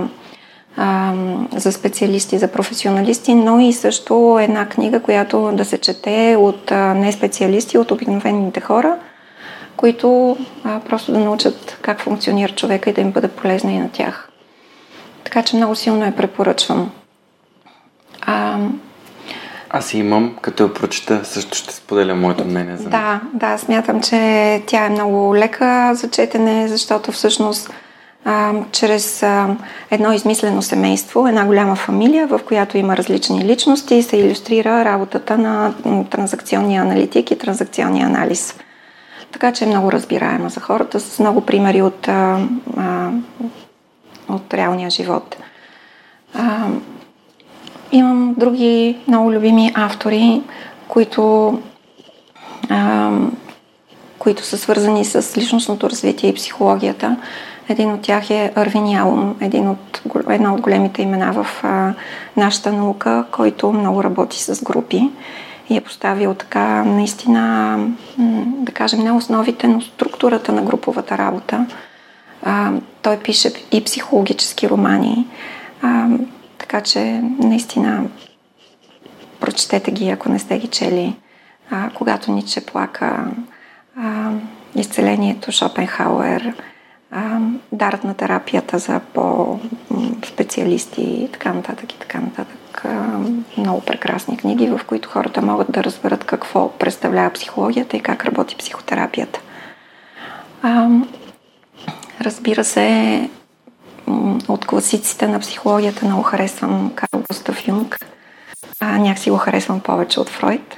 [0.76, 1.14] а,
[1.56, 6.94] за специалисти, за професионалисти, но и също една книга, която да се чете от а,
[6.94, 8.96] не специалисти, от обикновените хора,
[9.76, 13.90] които а, просто да научат как функционира човека и да им бъде полезна и на
[13.90, 14.28] тях.
[15.24, 16.90] Така че много силно я препоръчвам.
[18.20, 18.58] А,
[19.70, 24.62] аз имам, като я прочета, също ще споделя моето мнение за Да, да, смятам, че
[24.66, 27.70] тя е много лека за четене, защото всъщност
[28.24, 29.56] а, чрез а,
[29.90, 35.74] едно измислено семейство, една голяма фамилия, в която има различни личности, се иллюстрира работата на
[36.10, 38.54] транзакционния аналитик и транзакционния анализ.
[39.32, 42.46] Така че е много разбираема за хората, с много примери от а,
[42.76, 43.10] а,
[44.28, 45.36] от реалния живот.
[46.34, 46.68] А,
[47.92, 50.42] имам други много любими автори,
[50.88, 51.58] които,
[52.68, 53.10] а,
[54.18, 57.16] които са свързани с личностното развитие и психологията.
[57.70, 61.94] Един от тях е Арвин Ялум, един от, една от големите имена в а,
[62.36, 65.10] нашата наука, който много работи с групи
[65.68, 67.78] и е поставил така наистина,
[68.46, 71.66] да кажем, не основите, но структурата на груповата работа
[72.42, 75.26] а, той пише и психологически романи,
[75.82, 76.08] а,
[76.58, 78.04] така че наистина
[79.40, 81.16] прочетете ги, ако не сте ги чели.
[81.70, 83.26] А, когато Ниче плака,
[83.96, 84.30] а,
[84.74, 86.54] изцелението Шопенхауер,
[87.72, 92.84] дарът на терапията за по-специалисти и така нататък и така нататък.
[93.56, 98.56] Много прекрасни книги, в които хората могат да разберат какво представлява психологията и как работи
[98.56, 99.40] психотерапията.
[102.20, 103.30] Разбира се,
[104.48, 107.98] от класиците на психологията много харесвам Карл Густав Юнг.
[108.82, 110.76] Някакси го харесвам повече от Фройд.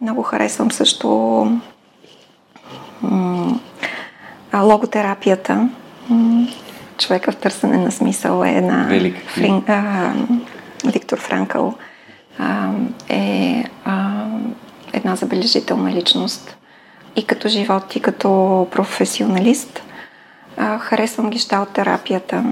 [0.00, 1.46] Много харесвам също
[3.02, 3.58] м-
[4.54, 5.68] логотерапията.
[6.98, 8.86] Човека в търсене на смисъл е една...
[8.88, 10.12] Велика Фрин, а,
[10.84, 11.74] Виктор Франкъл
[12.38, 12.70] а,
[13.08, 14.24] е а,
[14.92, 16.56] една забележителна личност.
[17.16, 19.82] И като живот, и като професионалист.
[20.56, 22.44] А, харесвам гещал терапията.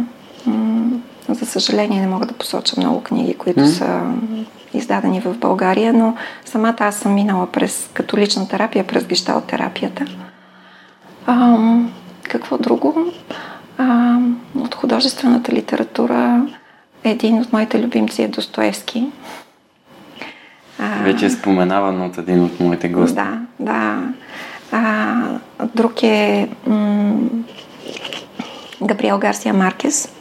[1.28, 3.66] За съжаление не мога да посоча много книги, които mm.
[3.66, 4.02] са
[4.74, 10.04] издадени в България, но самата аз съм минала през католична терапия, през гещал терапията.
[11.30, 11.56] А,
[12.22, 13.12] какво друго?
[13.78, 14.18] А,
[14.58, 16.46] от художествената литература
[17.04, 19.06] един от моите любимци е Достоевски.
[20.78, 23.14] А, Вече е споменаван от един от моите гости.
[23.14, 24.02] Да, да.
[24.72, 25.14] А,
[25.74, 27.18] друг е м-
[28.82, 30.12] Габриел Гарсия Маркес.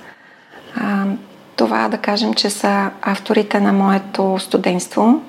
[0.75, 1.05] А,
[1.55, 5.21] това да кажем, че са авторите на моето студентство,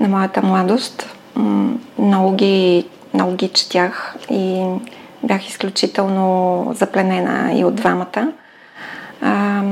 [0.00, 1.16] на моята младост.
[1.34, 4.64] М- много ги, много ги четях и
[5.22, 8.32] бях изключително запленена и от двамата.
[9.22, 9.62] А,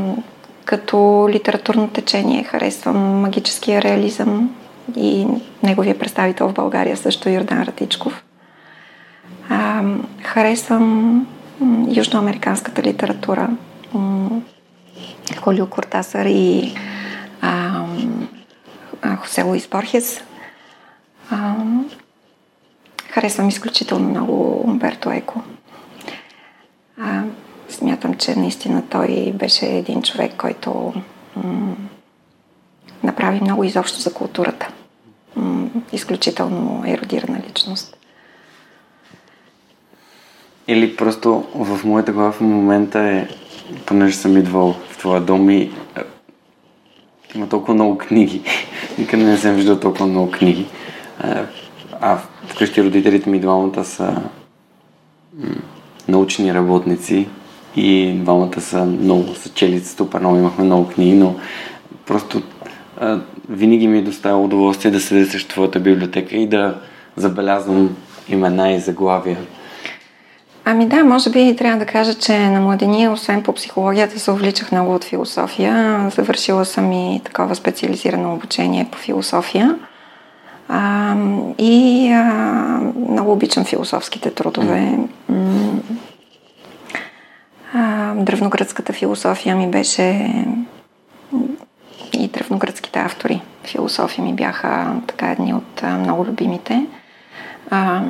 [0.65, 4.57] като литературно течение харесвам магическия реализъм
[4.97, 5.27] и
[5.63, 8.25] неговия представител в България също Йордан Ратичков.
[9.49, 9.83] А,
[10.23, 11.27] харесвам
[11.97, 13.49] южноамериканската литература.
[15.41, 16.75] Холио Кортасър и
[17.41, 17.85] а,
[19.17, 19.69] Хосе Луис.
[21.31, 21.55] А,
[23.17, 25.43] харесвам изключително много Умберто Еко.
[27.01, 27.23] А,
[27.69, 30.93] смятам, че наистина той беше един човек, който
[31.37, 31.77] м-
[33.03, 34.69] направи много изобщо за културата.
[35.37, 37.97] М- изключително еродирана личност.
[40.69, 43.29] Или просто в моята глава в момента е,
[43.87, 45.71] понеже съм идвал в това дом и е,
[47.35, 48.43] има толкова много книги.
[48.99, 50.67] Никъде не съм виждал толкова много книги.
[51.19, 51.47] А,
[52.01, 54.23] а вкъщи родителите ми двамата са
[56.09, 57.29] научни работници
[57.77, 61.35] и двамата са много, са чели супер много, имахме много книги, но
[62.07, 62.43] просто
[63.01, 66.81] а, винаги ми е доставило удоволствие да седя срещу твоята библиотека и да
[67.17, 67.97] забелязвам
[68.29, 69.39] имена и заглавия.
[70.65, 74.73] Ами да, може би трябва да кажа, че на младения, освен по психологията, се увличах
[74.73, 76.07] много от философия.
[76.17, 79.79] Завършила съм и такова специализирано обучение по философия.
[80.69, 81.17] А,
[81.59, 82.25] и а,
[83.09, 84.99] много обичам философските трудове.
[87.75, 90.35] А, древногръцката философия ми беше
[92.13, 93.43] и древногръцките автори.
[93.65, 96.87] Философия ми бяха така едни от а, много любимите.
[97.71, 98.03] А,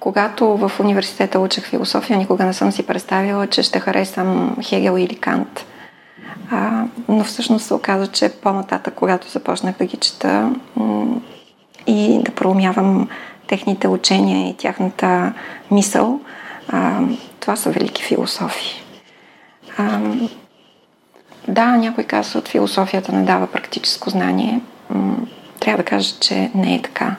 [0.00, 5.16] когато в университета учех философия, никога не съм си представила, че ще харесам Хегел или
[5.16, 5.66] Кант.
[6.50, 10.52] А, но всъщност се оказа, че по-нататък, когато започнах да ги чета
[11.86, 13.08] и да проумявам
[13.46, 15.32] техните учения и тяхната
[15.70, 16.20] мисъл,
[16.68, 17.00] а,
[17.40, 18.82] това са велики философии.
[19.78, 20.00] А,
[21.48, 24.60] да, някой казва, от философията не дава практическо знание.
[25.60, 27.16] Трябва да кажа, че не е така.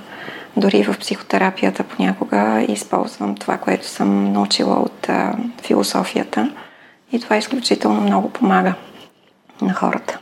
[0.58, 6.52] Дори в психотерапията понякога използвам това, което съм научила от а, философията
[7.12, 8.74] и това изключително много помага
[9.62, 10.20] на хората.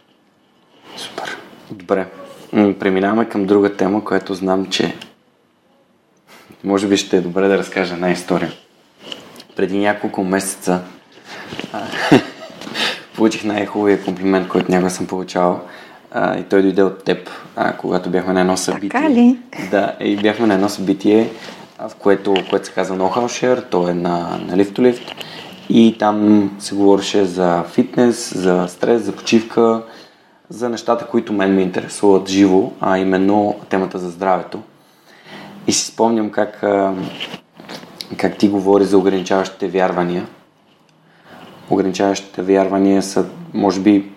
[0.98, 1.38] Супер.
[1.72, 2.08] Добре.
[2.52, 4.96] Преминаваме към друга тема, която знам, че
[6.64, 8.52] може би ще е добре да разкажа една история.
[9.56, 10.82] Преди няколко месеца
[13.16, 15.62] получих най-хубавия комплимент, който някога съм получавал.
[16.12, 18.90] А, и той дойде от теб, а, когато бяхме на едно събитие.
[18.90, 19.38] Така ли?
[19.72, 21.30] Да, и бяхме на едно събитие,
[21.90, 25.14] в което, което се казва No How Share, то е на, на Lift to Lift.
[25.70, 29.84] И там се говореше за фитнес, за стрес, за почивка,
[30.50, 34.60] за нещата, които мен ме интересуват живо, а именно темата за здравето.
[35.68, 36.64] И си спомням как,
[38.18, 40.28] как ти говори за ограничаващите вярвания.
[41.70, 44.12] Ограничаващите вярвания са, може би,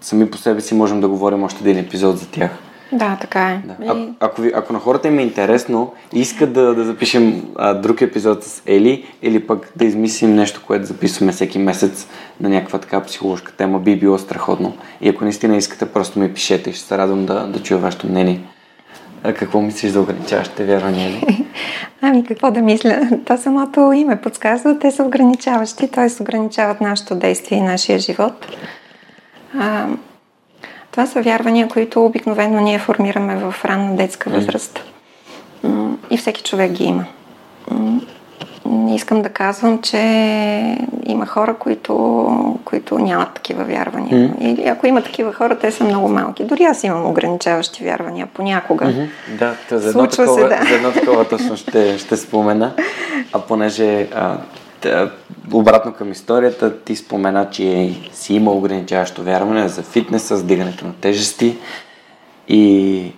[0.00, 2.50] сами по себе си можем да говорим още един епизод за тях.
[2.92, 3.62] Да, така е.
[3.66, 3.74] Да.
[3.88, 7.74] А, ако, ви, ако на хората им е интересно и искат да, да запишем а,
[7.74, 12.08] друг епизод с Ели или пък да измислим нещо, което записваме всеки месец
[12.40, 14.76] на някаква така психологическа тема, би било страхотно.
[15.00, 18.06] И ако наистина искате, просто ми пишете и ще се радвам да, да чуя вашето
[18.06, 18.40] мнение.
[19.24, 21.10] А какво мислиш за ограничаващите вярвания?
[21.10, 21.46] Ли?
[22.00, 23.08] Ами какво да мисля?
[23.26, 26.22] То самото име подсказва, те са ограничаващи, т.е.
[26.22, 28.46] ограничават нашето действие и нашия живот.
[29.58, 29.86] А,
[30.92, 34.80] това са вярвания, които обикновено ние формираме в ранна детска възраст.
[36.10, 37.04] И всеки човек ги има.
[38.66, 39.98] не искам да казвам, че
[41.06, 44.12] има хора, които, които нямат такива вярвания.
[44.12, 44.40] Mm-hmm.
[44.40, 46.44] Или ако има такива хора, те са много малки.
[46.44, 48.84] Дори аз имам ограничаващи вярвания понякога.
[48.84, 49.08] Mm-hmm.
[49.38, 50.60] Да, за едно, такова, се, да.
[50.68, 52.72] за едно такова точно ще, ще спомена.
[53.32, 54.36] А понеже а,
[55.52, 60.92] обратно към историята, ти спомена, че си има ограничаващо вярване за фитнеса, с дигането на
[60.92, 61.58] тежести
[62.48, 63.12] и,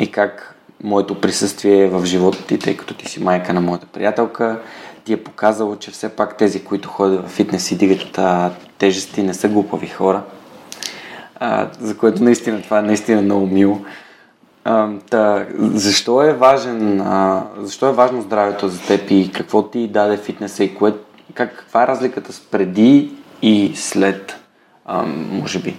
[0.00, 4.58] и как моето присъствие в живота ти, тъй като ти си майка на моята приятелка,
[5.04, 8.18] ти е показало, че все пак тези, които ходят в фитнес и дигат
[8.78, 10.22] тежести, не са глупави хора.
[11.40, 13.80] А, за което наистина това е наистина много мило.
[15.10, 20.16] Та, защо е важен, а, защо е важно здравето за теб и какво ти даде
[20.16, 20.94] фитнеса и кое,
[21.34, 23.12] как, каква е разликата с преди
[23.42, 24.40] и след,
[24.86, 25.02] а,
[25.32, 25.76] може би?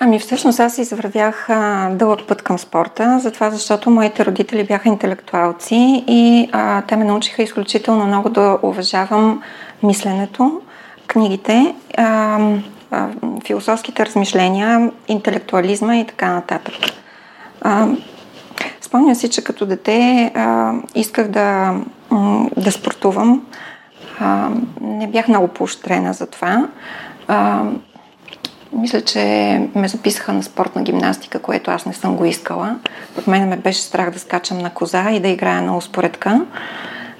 [0.00, 6.04] Ами всъщност аз извървях а, дълъг път към спорта, затова защото моите родители бяха интелектуалци
[6.06, 9.42] и а, те ме научиха изключително много да уважавам
[9.82, 10.60] мисленето,
[11.06, 12.38] книгите, а,
[12.90, 13.08] а,
[13.46, 16.74] философските размишления, интелектуализма и така нататък.
[17.60, 17.88] А,
[18.80, 21.74] спомням си, че като дете а, исках да,
[22.56, 23.46] да спортувам.
[24.20, 24.50] А,
[24.80, 26.68] не бях много поощрена за това.
[27.28, 27.62] А,
[28.72, 29.22] мисля, че
[29.74, 32.78] ме записаха на спортна гимнастика, което аз не съм го искала.
[33.18, 36.46] От мен ме беше страх да скачам на коза и да играя на успоредка.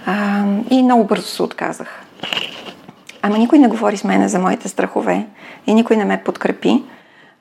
[0.07, 2.03] А, и много бързо се отказах.
[3.23, 5.27] Ама никой не говори с мене за моите страхове
[5.67, 6.83] и никой не ме подкрепи.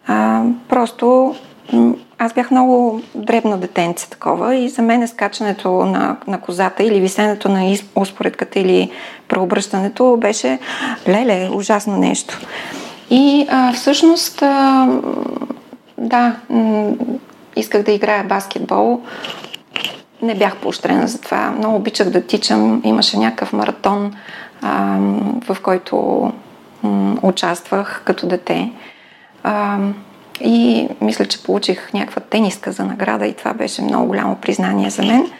[0.07, 1.35] А, просто
[2.19, 7.49] аз бях много дребно детенце такова и за мен скачането на, на козата или висенето
[7.49, 8.91] на успоредката или
[9.27, 10.59] преобръщането беше
[11.07, 12.39] леле, ужасно нещо.
[13.09, 14.87] И а, всъщност, а,
[15.97, 16.35] да,
[17.55, 19.01] исках да играя баскетбол.
[20.21, 21.51] Не бях поощрена за това.
[21.51, 22.81] Много обичах да тичам.
[22.83, 24.13] Имаше някакъв маратон,
[24.61, 24.97] а,
[25.49, 25.97] в който
[26.83, 28.71] м- участвах като дете.
[29.43, 29.77] А,
[30.41, 35.03] и мисля, че получих някаква тениска за награда и това беше много голямо признание за
[35.03, 35.31] мен.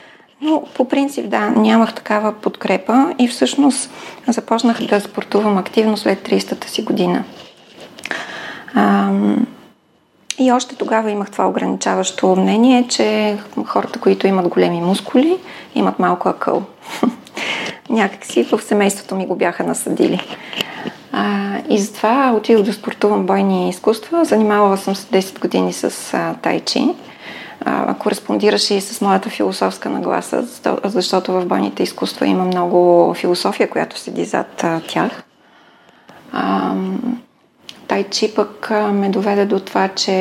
[0.42, 3.90] Но по принцип, да, нямах такава подкрепа и всъщност
[4.28, 7.24] започнах да спортувам активно след 30-та си година.
[8.76, 9.12] А,
[10.40, 15.38] и още тогава имах това ограничаващо мнение, че хората, които имат големи мускули,
[15.76, 16.64] имат малко акъл.
[17.90, 20.22] Някакси в семейството ми го бяха насъдили.
[21.12, 24.26] А, и затова отидох да спортувам бойни изкуства.
[24.26, 26.90] Занимавала съм се 10 години с а, тайчи.
[27.66, 30.44] А, кореспондираше и с моята философска нагласа,
[30.84, 35.24] защото в бойните изкуства има много философия, която седи зад а, тях.
[36.32, 36.74] А,
[37.88, 40.12] Тайчи пък ме доведе до това, че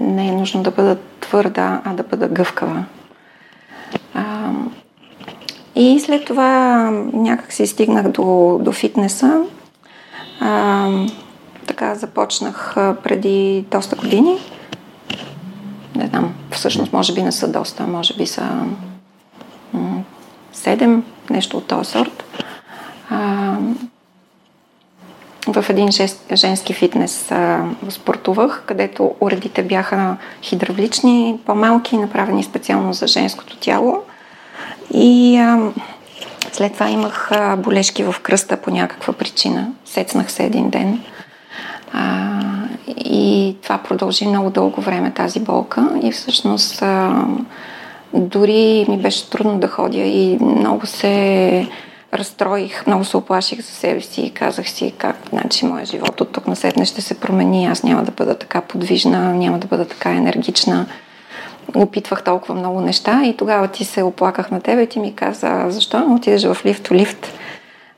[0.00, 2.84] не е нужно да бъда твърда, а да бъда гъвкава.
[4.14, 4.50] А,
[5.74, 9.42] и след това някак си стигнах до, до фитнеса.
[10.40, 10.88] А,
[11.66, 14.38] така започнах преди доста години.
[15.96, 18.66] Не знам, всъщност може би не са доста, може би са
[20.52, 22.24] седем, нещо от този сорт.
[23.10, 23.56] А,
[25.46, 25.88] в един
[26.34, 34.02] женски фитнес а, спортувах, където уредите бяха хидравлични, по-малки, направени специално за женското тяло.
[34.94, 35.70] И а,
[36.54, 39.68] след това имах болешки в кръста по някаква причина.
[39.84, 41.00] Сецнах се един ден.
[41.92, 42.30] А,
[42.88, 45.88] и това продължи много дълго време, тази болка.
[46.02, 47.24] И всъщност а,
[48.14, 51.68] дори ми беше трудно да ходя и много се
[52.14, 56.32] разстроих, много се оплаших за себе си и казах си как значи, моят живот от
[56.32, 57.66] тук на седне ще се промени.
[57.66, 60.86] Аз няма да бъда така подвижна, няма да бъда така енергична.
[61.74, 65.66] Опитвах толкова много неща и тогава ти се оплаках на тебе и ти ми каза,
[65.68, 67.26] защо не отидеш в лифт-лифт?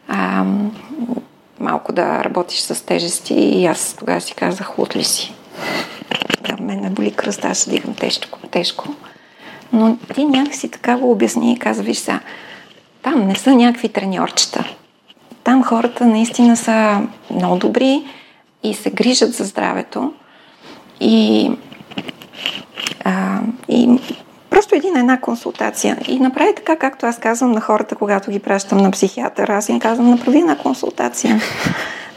[0.09, 0.45] А,
[1.61, 5.35] малко да работиш с тежести и аз тогава си казах, лут ли си?
[6.49, 8.89] Да, мен не боли кръста, аз дигам тежко, тежко.
[9.73, 12.21] Но ти някакси така го обясни и каза, виж сега,
[13.03, 14.65] там не са някакви треньорчета.
[15.45, 18.05] Там хората наистина са много добри
[18.63, 20.13] и се грижат за здравето.
[21.01, 21.51] И,
[23.05, 23.39] а,
[23.69, 24.01] и
[24.51, 25.99] просто един една консултация.
[26.09, 29.49] И направи така, както аз казвам на хората, когато ги пращам на психиатър.
[29.49, 31.41] Аз им казвам, направи една консултация.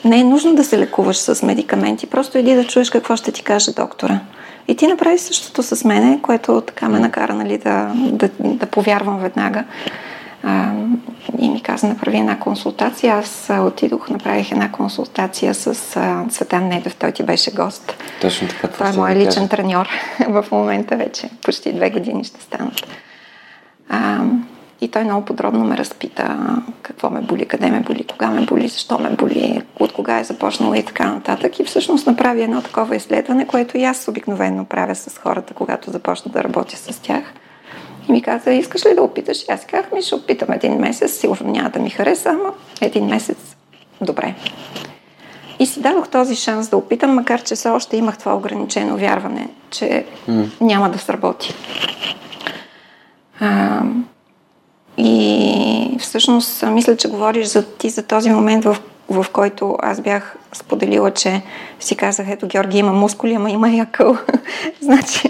[0.06, 3.44] Не е нужно да се лекуваш с медикаменти, просто иди да чуеш какво ще ти
[3.44, 4.20] каже доктора.
[4.68, 9.20] И ти направи същото с мене, което така ме накара нали, да, да, да повярвам
[9.20, 9.64] веднага.
[10.44, 10.72] А,
[11.40, 13.16] и ми каза, направи една консултация.
[13.16, 16.96] Аз отидох, направих една консултация с а, Цветан Недев.
[16.96, 17.99] Той ти беше гост.
[18.22, 18.68] Точно така.
[18.68, 19.88] Това е да личен треньор
[20.28, 21.30] в момента вече.
[21.42, 22.88] Почти две години ще станат.
[23.90, 24.24] А,
[24.82, 26.38] и той много подробно ме разпита
[26.82, 30.24] какво ме боли, къде ме боли, кога ме боли, защо ме боли, от кога е
[30.24, 31.60] започнало и така нататък.
[31.60, 36.32] И всъщност направи едно такова изследване, което и аз обикновено правя с хората, когато започна
[36.32, 37.24] да работя с тях.
[38.10, 39.44] И ми каза, искаш ли да опиташ?
[39.44, 43.06] И аз казах, ми ще опитам един месец, сигурно няма да ми хареса, ама един
[43.06, 43.38] месец
[44.02, 44.36] добре.
[45.60, 49.50] И си дадох този шанс да опитам, макар че все още имах това ограничено вярване,
[49.70, 50.48] че mm.
[50.62, 51.54] няма да сработи.
[53.40, 53.82] А,
[54.98, 58.78] и всъщност мисля, че говориш за ти за този момент, в,
[59.10, 61.42] в който аз бях споделила, че
[61.80, 64.18] си казах, ето Георги има мускули, ама има и акъл.
[64.82, 65.30] значи,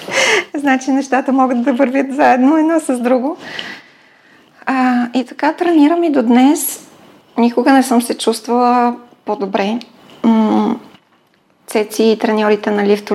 [0.54, 3.36] значи нещата могат да вървят заедно едно с друго.
[4.66, 6.88] А, и така тренирам и до днес.
[7.38, 8.96] Никога не съм се чувствала
[9.28, 9.78] по-добре.
[11.66, 13.12] Цеци и треньорите на лифт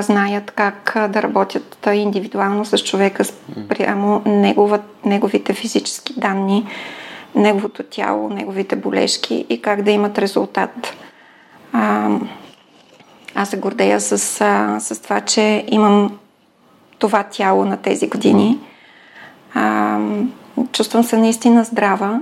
[0.00, 3.24] знаят как да работят индивидуално с човека
[3.68, 6.66] прямо негова, неговите физически данни,
[7.34, 10.96] неговото тяло, неговите болешки и как да имат резултат.
[11.72, 12.10] А,
[13.34, 14.18] аз се гордея с,
[14.80, 16.18] с това, че имам
[16.98, 18.58] това тяло на тези години.
[19.54, 19.98] А,
[20.72, 22.20] чувствам се наистина здрава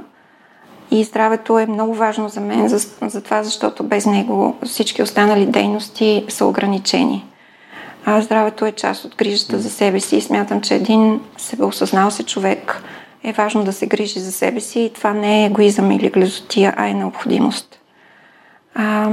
[0.93, 5.47] и здравето е много важно за мен, за, за това, защото без него всички останали
[5.47, 7.24] дейности са ограничени.
[8.05, 12.23] А здравето е част от грижата за себе си и смятам, че един себеосъзнал се
[12.23, 12.82] човек
[13.24, 16.74] е важно да се грижи за себе си и това не е егоизъм или глезотия,
[16.77, 17.78] а е необходимост.
[18.74, 19.10] А,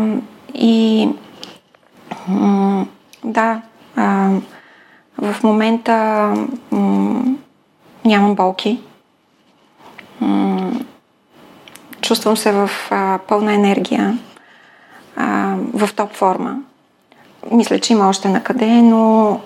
[0.54, 1.10] и
[3.24, 3.62] да,
[3.96, 4.30] а,
[5.18, 5.94] в момента
[6.72, 7.36] м-
[8.06, 8.80] нямам болки.
[10.22, 10.72] М-
[12.02, 14.18] Чувствам се в а, пълна енергия,
[15.16, 16.58] а, в топ форма.
[17.52, 19.40] Мисля, че има още на къде, но,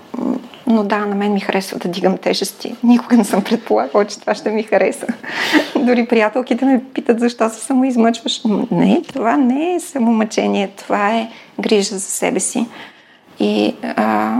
[0.68, 2.76] но да, на мен ми харесва да дигам тежести.
[2.84, 5.08] Никога не съм предполагала, че това ще ми хареса.
[5.76, 8.42] Дори приятелките ме питат защо се самоизмъчваш.
[8.72, 12.68] Не, това не е самомъчение, това е грижа за себе си.
[13.40, 14.38] И а,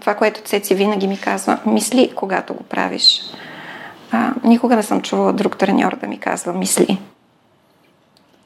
[0.00, 3.20] това, което Цеци винаги ми казва, мисли, когато го правиш.
[4.14, 6.98] А, никога не съм чувала друг треньор да ми казва мисли.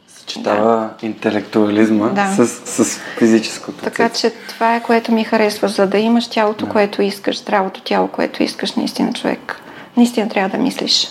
[0.08, 1.06] Съчетава да.
[1.06, 2.26] интелектуализма да.
[2.26, 2.46] с,
[2.84, 3.84] с физическото.
[3.84, 6.72] Така че това е което ми харесва, за да имаш тялото, да.
[6.72, 9.60] което искаш, здравото тяло, което искаш, наистина човек.
[9.96, 11.08] Наистина трябва да мислиш.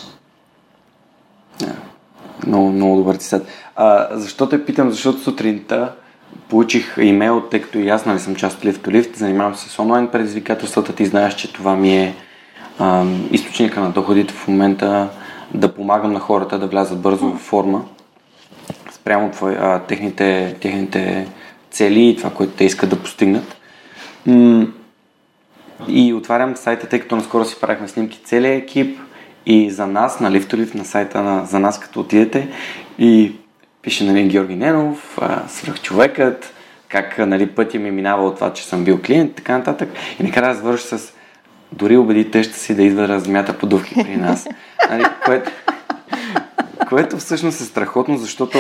[1.59, 1.73] Да.
[2.47, 3.47] Много, много добър цитат.
[3.75, 4.91] А, защо те питам?
[4.91, 5.91] Защото сутринта
[6.49, 9.69] получих имейл, тъй като и аз нали съм част от Lift to Lift, занимавам се
[9.69, 10.95] с онлайн предизвикателствата.
[10.95, 12.15] Ти знаеш, че това ми е
[13.31, 15.09] източника на доходите в момента
[15.53, 17.85] да помагам на хората да влязат бързо в форма
[18.91, 21.27] спрямо твой, а, техните, техните
[21.71, 23.57] цели и това, което те искат да постигнат.
[25.87, 28.99] И отварям сайта, тъй като наскоро си правихме снимки целият екип
[29.45, 32.47] и за нас на Лифтолив, на сайта на, за нас като отидете
[32.99, 33.35] и
[33.81, 36.53] пише нали, Георги Ненов, свръх човекът,
[36.89, 39.89] как нали, пътя ми минава от това, че съм бил клиент, така нататък.
[40.19, 41.13] И накрая завърши с
[41.71, 44.47] дори убеди теща си да идва да размята подувки при нас.
[44.89, 45.51] Нали, което,
[46.89, 48.57] което всъщност е страхотно, защото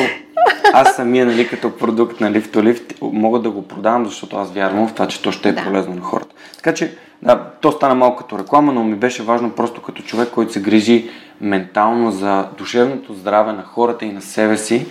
[0.73, 4.51] аз самия, нали, като продукт на Lift to Lift, мога да го продавам, защото аз
[4.51, 5.63] вярвам в това, че то ще е да.
[5.63, 6.35] полезно на хората.
[6.55, 10.29] Така че, да, то стана малко като реклама, но ми беше важно просто като човек,
[10.29, 11.09] който се грижи
[11.41, 14.85] ментално за душевното здраве на хората и на себе си,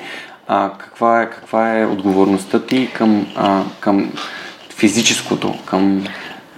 [0.48, 4.12] а, каква, е, каква е отговорността ти към, а, към
[4.70, 6.04] физическото, към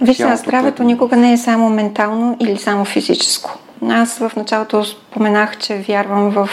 [0.01, 3.59] Вижте, здравето никога не е само ментално или само физическо.
[3.89, 6.49] Аз в началото споменах, че вярвам в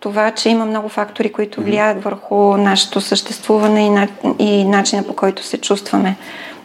[0.00, 4.08] това, че има много фактори, които влияят върху нашето съществуване и, на,
[4.38, 6.16] и начина по който се чувстваме.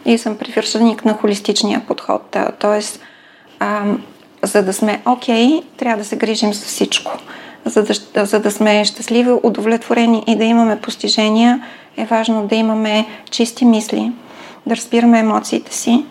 [0.04, 2.36] И съм привърженик на холистичния подход.
[2.58, 3.00] Тоест,
[3.60, 3.82] а,
[4.42, 7.12] за да сме окей, okay, трябва да се грижим за всичко.
[7.64, 11.62] За да, за да сме щастливи, удовлетворени и да имаме постижения,
[11.96, 14.12] е важно да имаме чисти мисли,
[14.66, 16.04] да разбираме емоциите си,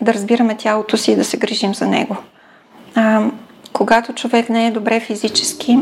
[0.00, 2.16] да разбираме тялото си и да се грижим за него.
[2.94, 3.24] А,
[3.72, 5.78] когато човек не е добре физически,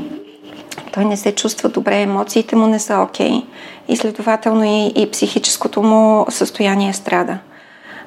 [0.92, 3.44] той не се чувства добре, емоциите му не са окей okay,
[3.88, 7.38] и следователно и, и психическото му състояние страда.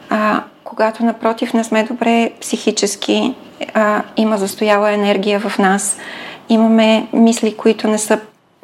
[0.10, 3.36] А, когато напротив не сме добре психически,
[3.74, 5.98] а, има застояла енергия в нас,
[6.50, 8.20] имаме мисли, които не са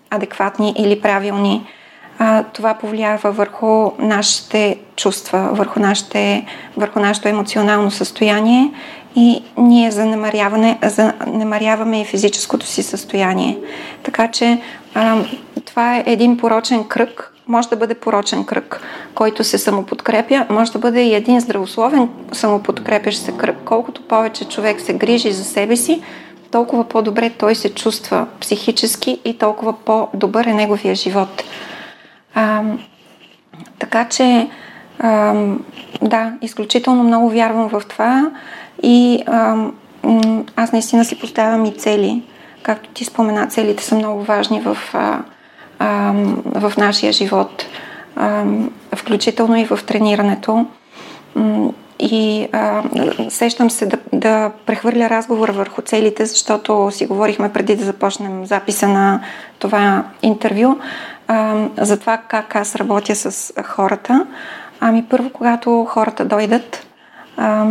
[0.10, 1.66] адекватни или правилни,
[2.20, 6.46] а, това повлиява върху нашите чувства, върху, нашите,
[6.78, 8.72] върху нашето емоционално състояние
[9.16, 13.58] и ние занемаряваме и физическото си състояние.
[14.04, 14.62] Така че
[14.96, 15.24] а,
[15.66, 18.82] това е един порочен кръг, може да бъде порочен кръг,
[19.16, 23.58] който се самоподкрепя, може да бъде и един здравословен самоподкрепящ се кръг.
[23.66, 26.02] Колкото повече човек се грижи за себе си,
[26.52, 31.44] толкова по-добре той се чувства психически и толкова по-добър е неговия живот.
[32.36, 32.64] А,
[33.80, 34.50] така че,
[35.00, 35.34] а,
[36.02, 38.32] да, изключително много вярвам в това
[38.84, 39.66] и а,
[40.56, 42.24] аз наистина си поставям и цели.
[42.64, 45.20] Както ти спомена, целите са много важни в, а,
[45.80, 46.14] а,
[46.46, 47.66] в нашия живот,
[48.16, 48.44] а,
[48.96, 50.66] включително и в тренирането.
[52.00, 52.84] И а,
[53.30, 58.88] сещам се да, да прехвърля разговора върху целите, защото си говорихме преди да започнем записа
[58.88, 59.22] на
[59.60, 60.76] това интервю
[61.28, 64.28] а, за това как аз работя с хората.
[64.80, 66.88] Ами първо, когато хората дойдат,
[67.38, 67.66] а,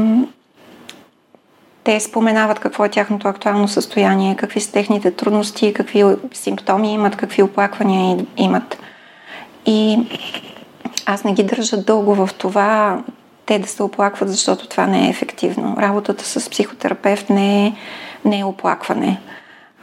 [1.85, 7.43] те споменават какво е тяхното актуално състояние, какви са техните трудности, какви симптоми имат, какви
[7.43, 8.79] оплаквания имат.
[9.67, 9.99] И
[11.07, 13.03] аз не ги държа дълго в това
[13.49, 15.77] те да се оплакват, защото това не е ефективно.
[15.79, 17.73] Работата с психотерапевт не е,
[18.25, 19.21] не е оплакване.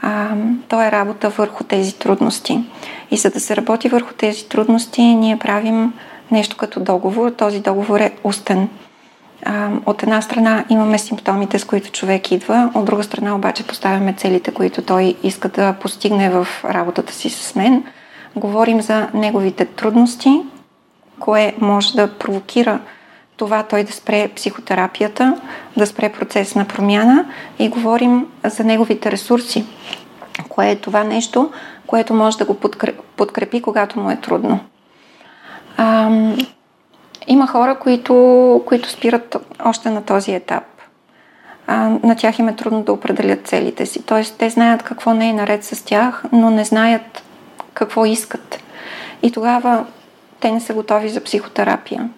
[0.02, 0.28] А,
[0.68, 2.64] то е работа върху тези трудности.
[3.12, 5.94] И за да се работи върху тези трудности, ние правим
[6.32, 7.30] нещо като договор.
[7.30, 8.70] Този договор е устен.
[9.46, 14.14] А, от една страна имаме симптомите, с които човек идва, от друга страна обаче поставяме
[14.14, 17.84] целите, които той иска да постигне в работата си с мен.
[18.36, 20.42] Говорим за неговите трудности,
[21.20, 22.80] кое може да провокира
[23.38, 25.42] това той да спре психотерапията,
[25.78, 27.26] да спре процес на промяна
[27.60, 29.66] и говорим за неговите ресурси,
[30.50, 31.52] кое е това нещо,
[31.88, 32.58] което може да го
[33.18, 34.60] подкрепи, когато му е трудно.
[35.78, 36.10] А,
[37.28, 39.36] има хора, които, които спират
[39.66, 40.64] още на този етап.
[41.68, 44.04] А, на тях им е трудно да определят целите си.
[44.04, 47.24] Тоест, те знаят какво не е наред с тях, но не знаят
[47.74, 48.60] какво искат.
[49.24, 49.86] И тогава
[50.40, 52.10] те не са готови за психотерапия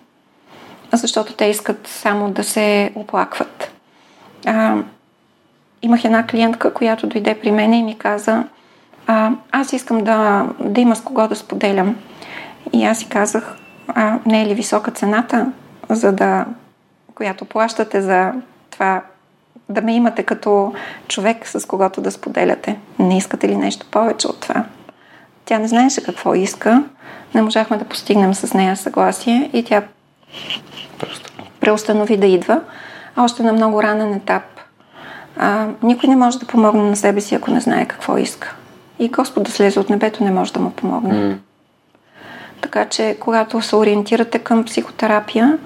[0.98, 3.72] защото те искат само да се оплакват.
[4.46, 4.78] А,
[5.82, 8.44] имах една клиентка, която дойде при мен и ми каза,
[9.08, 11.96] а, аз искам да, да има с кого да споделям.
[12.74, 13.58] И аз си казах,
[13.88, 15.52] а, не е ли висока цената,
[15.90, 16.46] за да,
[17.16, 18.34] която плащате за
[18.72, 19.02] това
[19.70, 20.74] да ме имате като
[21.08, 22.80] човек, с когото да споделяте.
[23.00, 24.66] Не искате ли нещо повече от това?
[25.46, 26.84] Тя не знаеше какво иска.
[27.36, 29.84] Не можахме да постигнем с нея съгласие и тя
[31.68, 32.62] преустанови да идва,
[33.18, 34.44] още на много ранен етап.
[35.38, 38.56] А, никой не може да помогне на себе си, ако не знае какво иска.
[39.00, 41.14] И Господ да слезе от небето не може да му помогне.
[41.14, 41.38] Mm.
[42.62, 45.58] Така че, когато се ориентирате към психотерапия,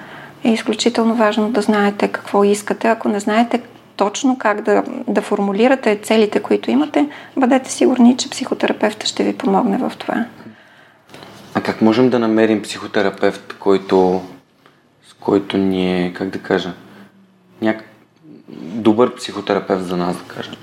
[0.44, 2.88] е изключително важно да знаете какво искате.
[2.88, 3.62] Ако не знаете
[3.96, 9.78] точно как да, да формулирате целите, които имате, бъдете сигурни, че психотерапевта ще ви помогне
[9.78, 10.26] в това.
[11.54, 14.22] А как можем да намерим психотерапевт, който
[15.22, 16.74] който ни е, как да кажа,
[17.62, 17.84] няк...
[18.58, 20.54] добър психотерапевт за нас, да кажем?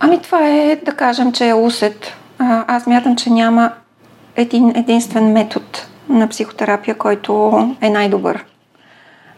[0.00, 2.16] Ами това е, да кажем, че е усет.
[2.38, 3.72] А, аз мятам, че няма
[4.36, 5.66] един единствен метод
[6.08, 8.44] на психотерапия, който е най-добър.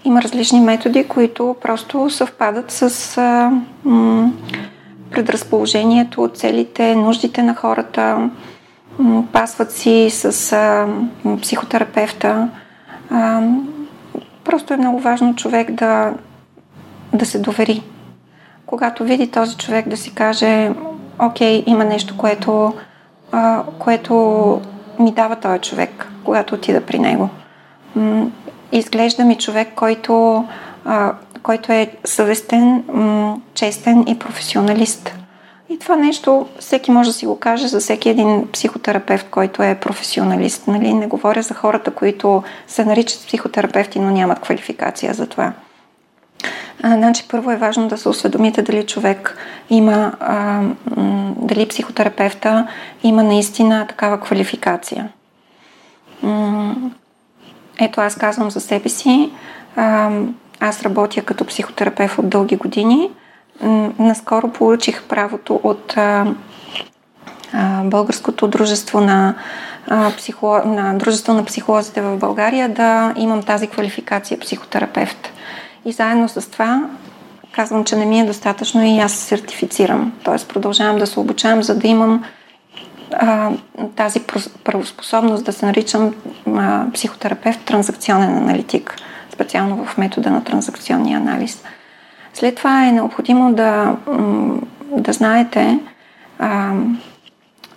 [0.05, 3.53] Има различни методи, които просто съвпадат с а,
[3.85, 4.33] м-
[5.11, 8.31] предразположението, целите, нуждите на хората,
[8.99, 10.87] м- пасват си с а,
[11.43, 12.49] психотерапевта.
[13.11, 13.43] А,
[14.45, 16.15] Просто е много важно човек да,
[17.13, 17.83] да се довери.
[18.67, 20.71] Когато види този човек да си каже,
[21.19, 22.75] окей, има нещо, което,
[23.33, 24.15] а, което
[24.99, 27.29] ми дава този човек, когато отида при него.
[27.97, 28.31] М-
[28.73, 30.45] изглежда ми човек, който,
[30.85, 31.13] а,
[31.43, 35.15] който е съвестен, м- честен и професионалист.
[35.73, 39.79] И това нещо всеки може да си го каже за всеки един психотерапевт, който е
[39.81, 40.69] професионалист.
[40.69, 40.93] Нали?
[40.95, 45.53] Не говоря за хората, които се наричат психотерапевти, но нямат квалификация за това.
[46.83, 49.37] А, значи, първо е важно да се осведомите дали човек
[49.71, 50.63] има, а,
[51.37, 52.67] дали психотерапевта
[53.03, 55.09] има наистина такава квалификация.
[57.81, 59.31] Ето аз казвам за себе си.
[59.77, 60.11] А,
[60.61, 63.11] аз работя като психотерапевт от дълги години–
[63.99, 66.27] наскоро получих правото от а,
[67.53, 69.35] а, Българското дружество на,
[69.89, 75.33] а, психо, на Дружество на психолозите в България да имам тази квалификация психотерапевт.
[75.85, 76.89] И заедно с това
[77.53, 80.13] казвам, че не ми е достатъчно и аз се сертифицирам.
[80.25, 82.25] Тоест продължавам да се обучавам, за да имам
[83.13, 83.51] а,
[83.97, 84.21] тази
[84.65, 86.15] правоспособност да се наричам
[86.47, 88.97] а, психотерапевт, транзакционен аналитик,
[89.33, 91.63] специално в метода на транзакционния анализ.
[92.35, 93.97] След това е необходимо да,
[94.97, 95.79] да знаете
[96.39, 96.73] а,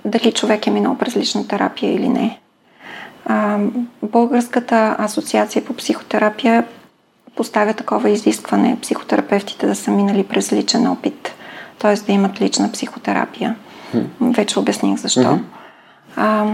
[0.06, 2.40] дали човек е минал през лична терапия или не.
[3.26, 3.57] А,
[4.03, 6.64] Българската асоциация по психотерапия
[7.36, 11.36] поставя такова изискване психотерапевтите да са минали през личен опит,
[11.80, 11.95] т.е.
[11.95, 13.56] да имат лична психотерапия.
[14.22, 15.40] Вече обясних защо.
[16.15, 16.45] А,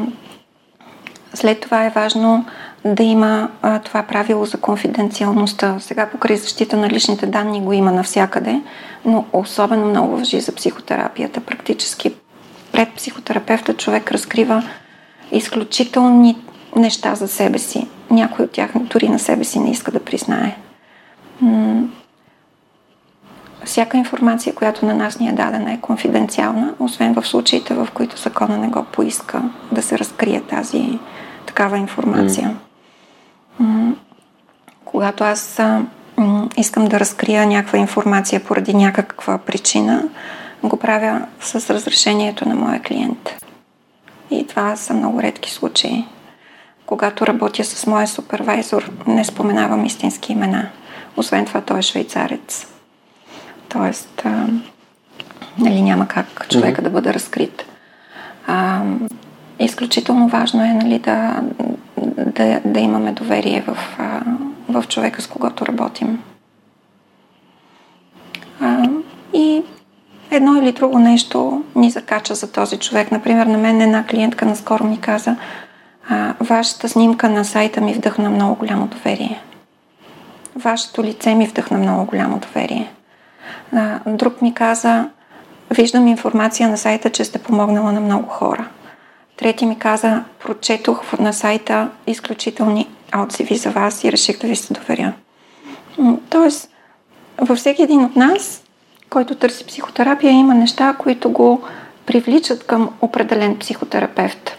[1.34, 2.46] след това е важно
[2.86, 5.80] да има а, това правило за конфиденциалността.
[5.80, 8.62] Сега покрай защита на личните данни го има навсякъде,
[9.06, 11.42] но особено много въжи за психотерапията.
[11.42, 12.14] Практически
[12.72, 14.64] пред психотерапевта човек разкрива
[15.32, 16.38] изключителни
[16.76, 17.88] неща за себе си.
[18.10, 20.58] Някой от тях дори на себе си не иска да признае.
[21.42, 21.88] М-
[23.66, 28.22] всяка информация, която на нас ни е дадена, е конфиденциална, освен в случаите, в които
[28.22, 29.42] закона не го поиска
[29.72, 31.00] да се разкрие тази
[31.46, 32.48] такава информация.
[32.48, 32.71] Mm.
[34.86, 35.60] Когато аз
[36.58, 40.04] искам да разкрия някаква информация поради някаква причина,
[40.64, 43.36] го правя с разрешението на моя клиент.
[44.32, 46.06] И това са много редки случаи.
[46.86, 50.70] Когато работя с моя супервайзор, не споменавам истински имена.
[51.18, 52.68] Освен това, той е швейцарец.
[53.70, 54.48] Тоест, а,
[55.58, 56.84] нали, няма как човека mm-hmm.
[56.84, 57.66] да бъде разкрит.
[58.48, 58.82] А,
[59.66, 61.42] изключително важно е нали, да,
[62.18, 63.78] да, да имаме доверие в,
[64.70, 66.20] в човека, с когото работим.
[68.62, 68.90] А,
[69.34, 69.64] и
[70.32, 73.12] едно или друго нещо ни закача за този човек.
[73.12, 75.36] Например, на мен една клиентка наскоро ми каза,
[76.10, 79.42] а, вашата снимка на сайта ми вдъхна много голямо доверие.
[80.56, 82.92] Вашето лице ми вдъхна много голямо доверие.
[83.76, 85.10] А, друг ми каза,
[85.72, 88.68] виждам информация на сайта, че сте помогнала на много хора.
[89.42, 92.88] Трети ми каза, прочетох на сайта изключителни
[93.18, 95.14] отзиви за вас и реших да ви се доверя.
[96.30, 96.70] Тоест,
[97.38, 98.64] във всеки един от нас,
[99.10, 101.62] който търси психотерапия, има неща, които го
[102.06, 104.58] привличат към определен психотерапевт.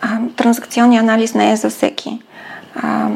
[0.00, 2.22] А, транзакционният анализ не е за всеки.
[2.74, 3.08] А,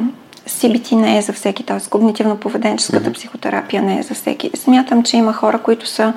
[0.49, 1.81] CBT не е за всеки, т.е.
[1.81, 3.15] когнитивно-поведенческата mm-hmm.
[3.15, 4.51] психотерапия не е за всеки.
[4.57, 6.13] Смятам, че има хора, които са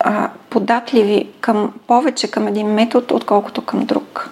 [0.00, 4.30] а, податливи към, повече към един метод, отколкото към друг.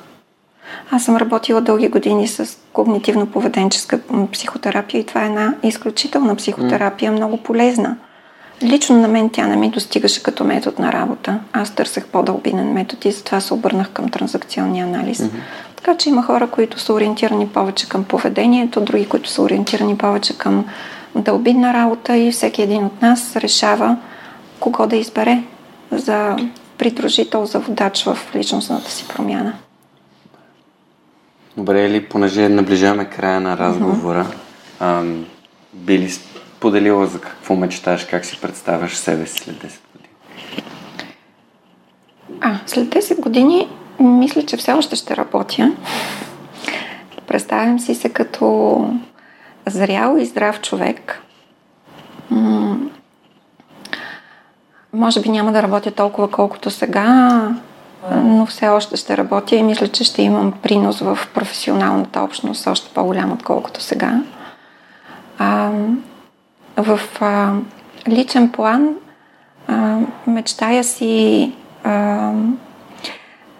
[0.90, 7.36] Аз съм работила дълги години с когнитивно-поведенческа психотерапия и това е една изключителна психотерапия, много
[7.36, 7.96] полезна.
[8.62, 11.40] Лично на мен тя не ми достигаше като метод на работа.
[11.52, 15.18] Аз търсех по-дълбинен метод и затова се обърнах към транзакционния анализ.
[15.18, 15.40] Mm-hmm.
[15.76, 20.38] Така че има хора, които са ориентирани повече към поведението, други, които са ориентирани повече
[20.38, 20.64] към
[21.14, 23.96] дълбинна работа и всеки един от нас решава
[24.60, 25.42] кого да избере
[25.90, 26.36] за
[26.78, 29.52] придружител, за водач в личностната си промяна.
[31.56, 35.00] Добре, или понеже наближаваме края на разговора, mm-hmm.
[35.00, 35.26] ам,
[35.72, 40.14] би ли споделила за какво мечташ, как си представяш себе си след 10 години?
[42.40, 43.68] А, след 10 години
[44.00, 45.72] мисля, че все още ще работя.
[47.26, 48.78] Представям си се като
[49.66, 51.22] зрял и здрав човек.
[52.30, 52.78] М-
[54.92, 57.40] може би няма да работя толкова колкото сега,
[58.10, 62.94] но все още ще работя и мисля, че ще имам принос в професионалната общност още
[62.94, 64.22] по-голям, отколкото сега.
[65.38, 65.70] А,
[66.76, 67.52] в а,
[68.08, 68.94] личен план
[69.66, 71.52] а, мечтая си
[71.84, 72.32] а,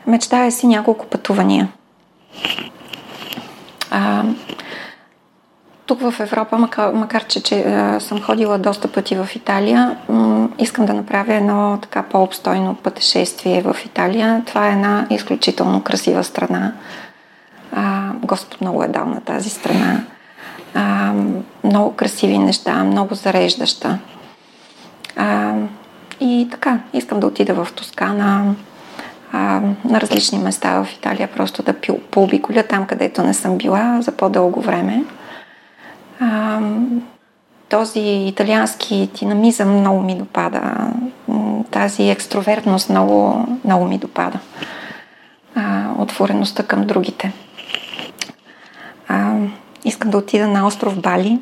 [0.06, 1.68] мечтая си няколко пътувания.
[3.90, 4.24] А,
[5.88, 7.64] тук в Европа, макар, макар че, че
[8.00, 9.96] съм ходила доста пъти в Италия,
[10.58, 14.42] искам да направя едно така по-обстойно пътешествие в Италия.
[14.46, 16.72] Това е една изключително красива страна.
[17.72, 20.04] А, Господ много е дал на тази страна.
[20.74, 21.12] А,
[21.64, 23.98] много красиви неща, много зареждаща.
[25.16, 25.54] А,
[26.20, 28.54] и така, искам да отида в Тоскана,
[29.32, 31.74] а, на различни места в Италия, просто да
[32.10, 35.04] пообиколя там, където не съм била за по-дълго време.
[36.20, 36.60] А,
[37.68, 40.92] този италиански динамизъм много ми допада.
[41.70, 44.38] Тази екстровертност много, много ми допада.
[45.54, 47.32] А, отвореността към другите.
[49.08, 49.36] А,
[49.84, 51.38] искам да отида на остров Бали.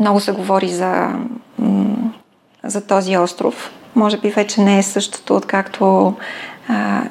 [0.00, 1.12] Много се говори за,
[2.64, 3.72] за този остров.
[3.94, 6.14] Може би вече не е същото, откакто
[6.68, 7.02] а,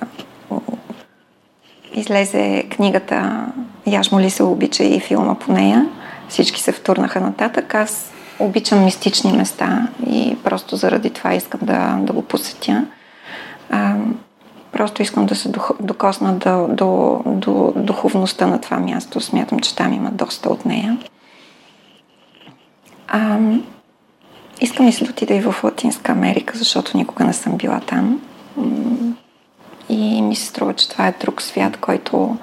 [1.94, 3.48] излезе книгата
[3.86, 5.90] Яш ли се обича и филма по нея.
[6.30, 7.76] Всички се втурнаха нататък.
[7.76, 12.86] Аз обичам мистични места и просто заради това искам да, да го посетя.
[13.70, 13.96] А,
[14.72, 19.22] просто искам да се докосна до, до, до духовността на това място.
[19.22, 20.98] Смятам, че там има доста от нея.
[23.08, 23.40] А,
[24.62, 28.22] искам и се да отида и в Латинска Америка, защото никога не съм била там.
[29.90, 32.38] И ми се струва, че това е друг свят, който,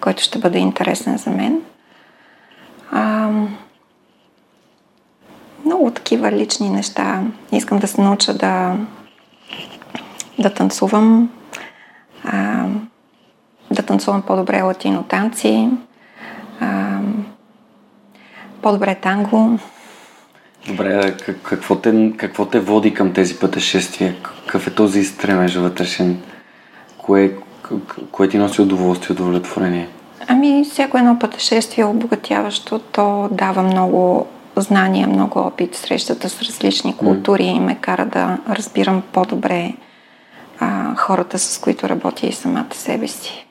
[0.00, 1.62] който ще бъде интересен за мен.
[2.90, 3.30] А,
[5.64, 7.22] много такива лични неща.
[7.52, 8.76] Искам да се науча да,
[10.38, 11.30] да танцувам,
[12.24, 12.66] а,
[13.70, 15.68] да танцувам по-добре латино танци,
[16.60, 16.98] а,
[18.62, 19.58] по-добре танго.
[20.66, 24.14] Добре, какво те, какво те води към тези пътешествия?
[24.22, 26.22] Какъв е този стремеж вътрешен?
[26.98, 27.36] Кое,
[28.12, 29.88] кое ти носи удоволствие, удовлетворение?
[30.28, 32.78] Ами, всяко едно пътешествие е обогатяващо.
[32.78, 34.26] То дава много
[34.56, 35.74] знания, много опит.
[35.74, 37.58] Срещата с различни култури mm.
[37.58, 39.74] ме кара да разбирам по-добре
[40.60, 43.46] а, хората, с които работя и самата себе си.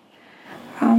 [0.82, 0.96] А,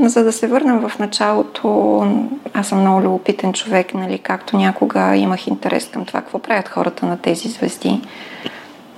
[0.00, 2.06] за да се върнем в началото,
[2.54, 7.06] аз съм много любопитен човек, нали, както някога имах интерес към това, какво правят хората
[7.06, 8.00] на тези звезди.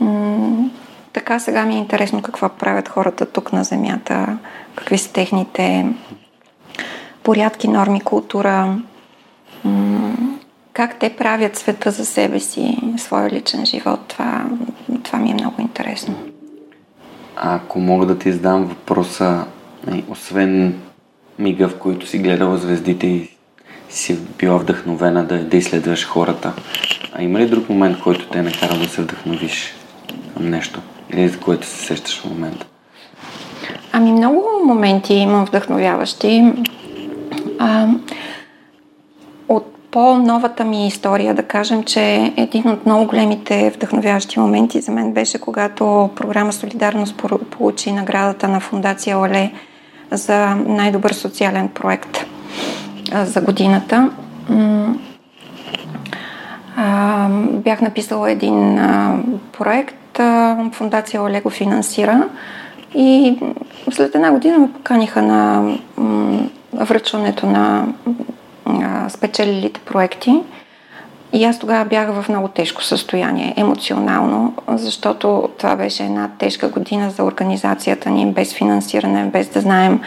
[0.00, 0.70] М-
[1.12, 4.38] така сега ми е интересно какво правят хората тук на Земята,
[4.74, 5.86] какви са техните
[7.22, 8.78] порядки, норми, култура,
[10.72, 14.00] как те правят света за себе си, своя личен живот.
[14.08, 14.46] Това,
[15.02, 16.14] това ми е много интересно.
[17.36, 19.44] Ако мога да ти задам въпроса,
[19.86, 20.80] нали, освен
[21.38, 23.30] мига, в който си гледала звездите и
[23.88, 26.52] си била вдъхновена да, да изследваш хората.
[27.12, 29.74] А има ли друг момент, който те е накара да се вдъхновиш
[30.40, 30.80] нещо?
[31.12, 32.66] Или за което се сещаш в момента?
[33.92, 36.52] Ами много моменти имам вдъхновяващи.
[37.58, 37.88] А,
[39.48, 45.12] от по-новата ми история да кажем, че един от много големите вдъхновяващи моменти за мен
[45.12, 49.52] беше когато програма Солидарност получи наградата на фундация Оле
[50.10, 52.26] за най-добър социален проект
[53.12, 54.10] за годината.
[57.40, 58.80] Бях написала един
[59.58, 59.94] проект,
[60.72, 62.28] фундация Оле го финансира
[62.94, 63.38] и
[63.90, 65.72] след една година ме поканиха на
[66.72, 67.86] връчването на
[69.08, 70.42] спечелилите проекти.
[71.32, 77.10] И аз тогава бях в много тежко състояние, емоционално, защото това беше една тежка година
[77.10, 80.00] за организацията ни, без финансиране, без да знаем,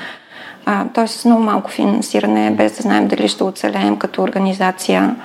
[0.94, 1.08] т.е.
[1.08, 5.16] с много малко финансиране, без да знаем дали ще оцелеем като организация,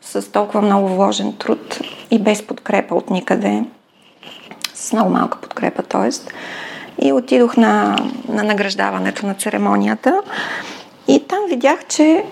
[0.00, 1.80] с толкова много вложен труд
[2.10, 3.62] и без подкрепа от никъде,
[4.84, 6.10] с много малка подкрепа, т.е.
[7.06, 7.96] И отидох на,
[8.28, 10.20] на награждаването на церемонията
[11.08, 12.24] и там видях, че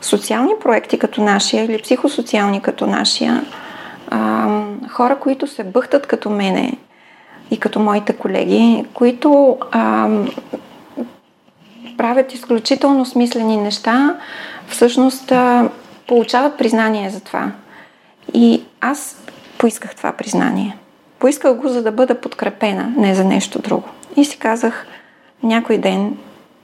[0.00, 3.44] социални проекти като нашия или психосоциални като нашия,
[4.10, 4.48] а,
[4.90, 6.72] хора, които се бъхтат като мене
[7.50, 10.08] и като моите колеги, които а,
[11.96, 14.16] правят изключително смислени неща,
[14.68, 15.68] всъщност а,
[16.08, 17.52] получават признание за това.
[18.34, 19.16] И аз
[19.58, 20.76] поисках това признание.
[21.22, 23.88] Поисках го, за да бъда подкрепена, не за нещо друго.
[24.16, 24.86] И си казах,
[25.42, 26.16] някой ден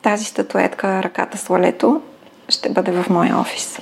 [0.03, 2.01] тази статуетка, ръката с лалето,
[2.49, 3.79] ще бъде в моя офис.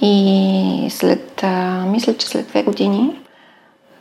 [0.00, 3.18] И след, а, мисля, че след две години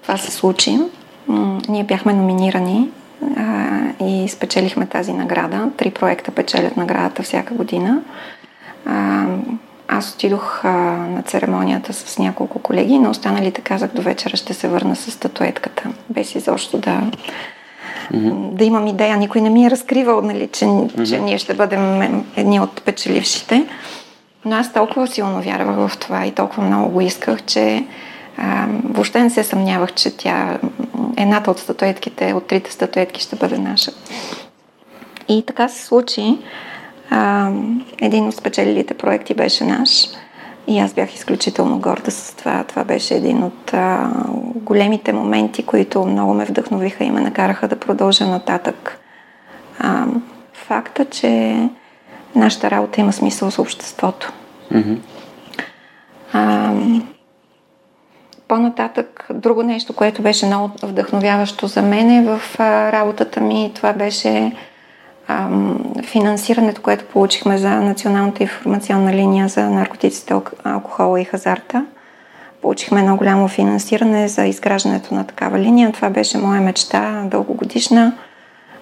[0.01, 0.79] това се случи.
[1.27, 2.89] М- ние бяхме номинирани
[3.37, 5.69] а, и спечелихме тази награда.
[5.77, 8.01] Три проекта печелят наградата всяка година.
[8.85, 9.25] А,
[9.87, 10.71] аз отидох а,
[11.07, 15.89] на церемонията с няколко колеги, но останалите казах до вечера ще се върна с статуетката,
[16.09, 17.01] без изобщо да
[18.13, 18.51] mm-hmm.
[18.51, 19.17] да имам идея.
[19.17, 21.09] Никой не ми е разкривал, нали, че, mm-hmm.
[21.09, 22.01] че ние ще бъдем
[22.35, 23.65] едни от печелившите.
[24.45, 27.85] Но аз толкова силно вярвах в това и толкова много го исках, че
[28.37, 30.59] а, въобще не се съмнявах, че тя,
[31.17, 33.91] едната от статуетките, от трите статуетки ще бъде наша.
[35.27, 36.37] И така се случи.
[37.09, 37.51] А,
[38.01, 40.07] един от спечелилите проекти беше наш.
[40.67, 42.63] И аз бях изключително горда с това.
[42.63, 44.09] Това беше един от а,
[44.55, 48.99] големите моменти, които много ме вдъхновиха и ме накараха да продължа нататък.
[49.79, 50.05] А,
[50.53, 51.57] факта, че
[52.35, 54.33] нашата работа има смисъл за обществото.
[54.71, 54.97] Mm-hmm.
[56.33, 56.73] А,
[58.47, 63.93] по-нататък, друго нещо, което беше много вдъхновяващо за мен е в а, работата ми, това
[63.93, 64.51] беше
[66.03, 70.33] финансирането, което получихме за Националната информационна линия за наркотиците,
[70.63, 71.85] алкохола и хазарта.
[72.61, 75.91] Получихме едно голямо финансиране за изграждането на такава линия.
[75.91, 78.13] Това беше моя мечта, дългогодишна.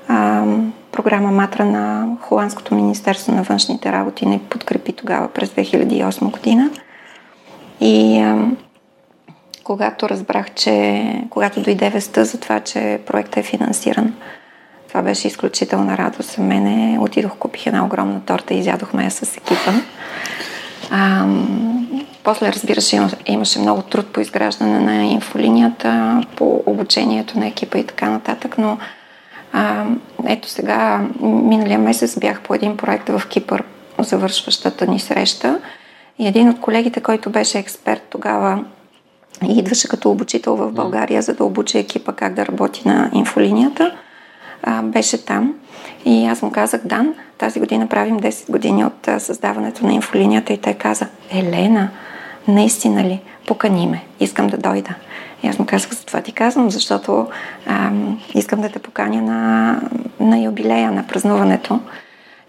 [0.08, 0.46] А,
[0.92, 6.70] програма Матра на Холандското Министерство на външните работи не подкрепи тогава през 2008 година.
[7.82, 8.48] И а,
[9.64, 14.14] когато разбрах, че когато дойде веста за това, че проектът е финансиран,
[14.94, 16.98] това беше изключителна радост за мене.
[17.00, 19.72] Отидох, купих една огромна торта и изядохме я с екипа.
[20.92, 21.26] А,
[22.24, 27.86] после, разбира се, имаше много труд по изграждане на инфолинията, по обучението на екипа и
[27.86, 28.78] така нататък, но
[29.54, 29.86] А,
[30.28, 33.64] ето сега, миналия месец бях по един проект в Кипър,
[34.00, 35.60] завършващата ни среща.
[36.20, 38.66] И един от колегите, който беше експерт тогава
[39.48, 43.92] и идваше като обучител в България, за да обучи екипа как да работи на инфолинията,
[44.64, 45.54] а, беше там.
[46.06, 50.54] И аз му казах, Дан, тази година правим 10 години от а, създаването на инфолинията
[50.54, 51.90] и той каза, Елена,
[52.48, 53.22] наистина ли?
[53.48, 54.96] Покани ме, искам да дойда.
[55.44, 57.28] И аз му казах, за това ти казвам, защото
[57.68, 57.92] а,
[58.36, 59.82] искам да те поканя на,
[60.20, 61.80] на юбилея, на празнуването.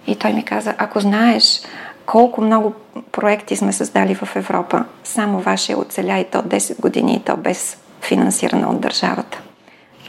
[0.07, 1.61] И той ми каза, ако знаеш
[2.07, 2.73] колко много
[3.13, 7.79] проекти сме създали в Европа, само вашия оцеля и то 10 години и то без
[8.03, 9.41] финансиране от държавата.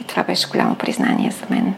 [0.02, 1.74] И това беше голямо признание за мен.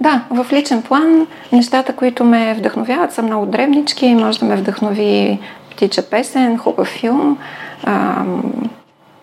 [0.00, 4.14] Да, в личен план нещата, които ме вдъхновяват, са много древнички.
[4.14, 5.38] Може да ме вдъхнови
[5.70, 7.38] птича песен, хубав филм,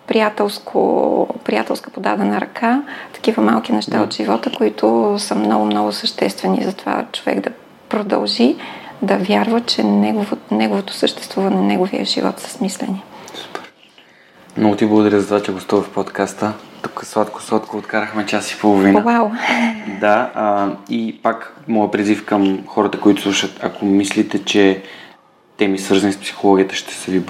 [0.06, 2.82] приятелско, приятелска подадена ръка,
[3.12, 4.04] такива малки неща да.
[4.04, 7.50] от живота, които са много-много съществени за това човек да
[7.88, 8.56] продължи
[9.02, 13.02] да вярва, че негово, неговото съществуване, неговия живот са смислени.
[13.34, 13.72] Супер.
[14.56, 16.52] Много ти благодаря за това, че гостува в подкаста.
[16.82, 19.00] Тук сладко-сладко откарахме час и половина.
[19.00, 19.30] Вау!
[20.00, 24.82] Да, а, и пак моят призив към хората, които слушат, ако мислите, че
[25.56, 27.22] теми свързани с психологията ще са ви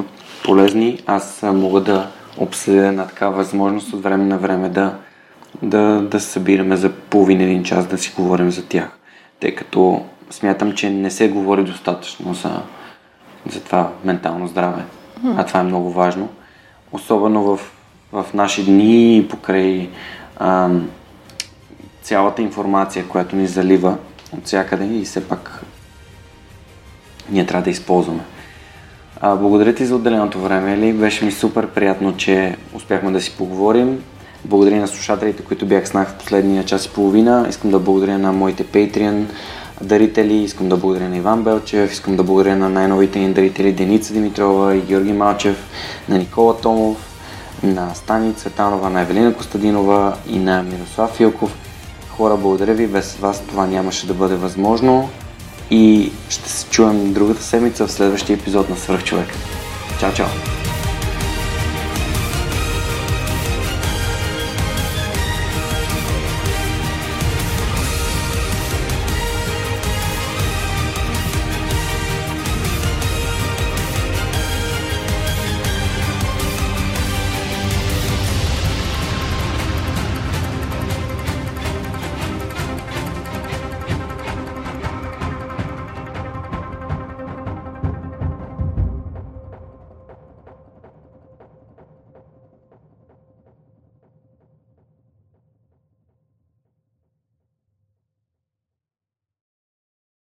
[0.44, 4.94] полезни, аз мога да обсъдя една такава възможност от време на време да,
[5.62, 8.90] да, да се събираме за половин един час да си говорим за тях.
[9.40, 12.62] Тъй като смятам, че не се говори достатъчно за,
[13.47, 14.82] за това ментално здраве.
[15.36, 16.28] А това е много важно.
[16.93, 17.60] Особено в,
[18.12, 19.89] в наши дни покрай
[20.37, 20.89] ам,
[22.03, 23.97] цялата информация, която ни залива
[24.32, 25.65] от всякъде и все пак
[27.31, 28.20] ние трябва да използваме.
[29.20, 30.93] А, благодаря ти за отделеното време, Ели.
[30.93, 34.03] Беше ми супер приятно, че успяхме да си поговорим.
[34.45, 37.47] Благодаря на слушателите, които бях с в последния час и половина.
[37.49, 39.24] Искам да благодаря на моите Patreon
[39.82, 44.12] дарители, искам да благодаря на Иван Белчев, искам да благодаря на най-новите ни дарители Деница
[44.12, 45.57] Димитрова и Георги Малчев,
[46.09, 47.10] на Никола Томов,
[47.62, 51.57] на Стани Цветанова, на Евелина Костадинова и на Мирослав Филков.
[52.09, 55.09] Хора, благодаря ви, без вас това нямаше да бъде възможно
[55.70, 59.28] и ще се чуем другата седмица в следващия епизод на Свърхчовек.
[60.01, 60.60] Чао, чао!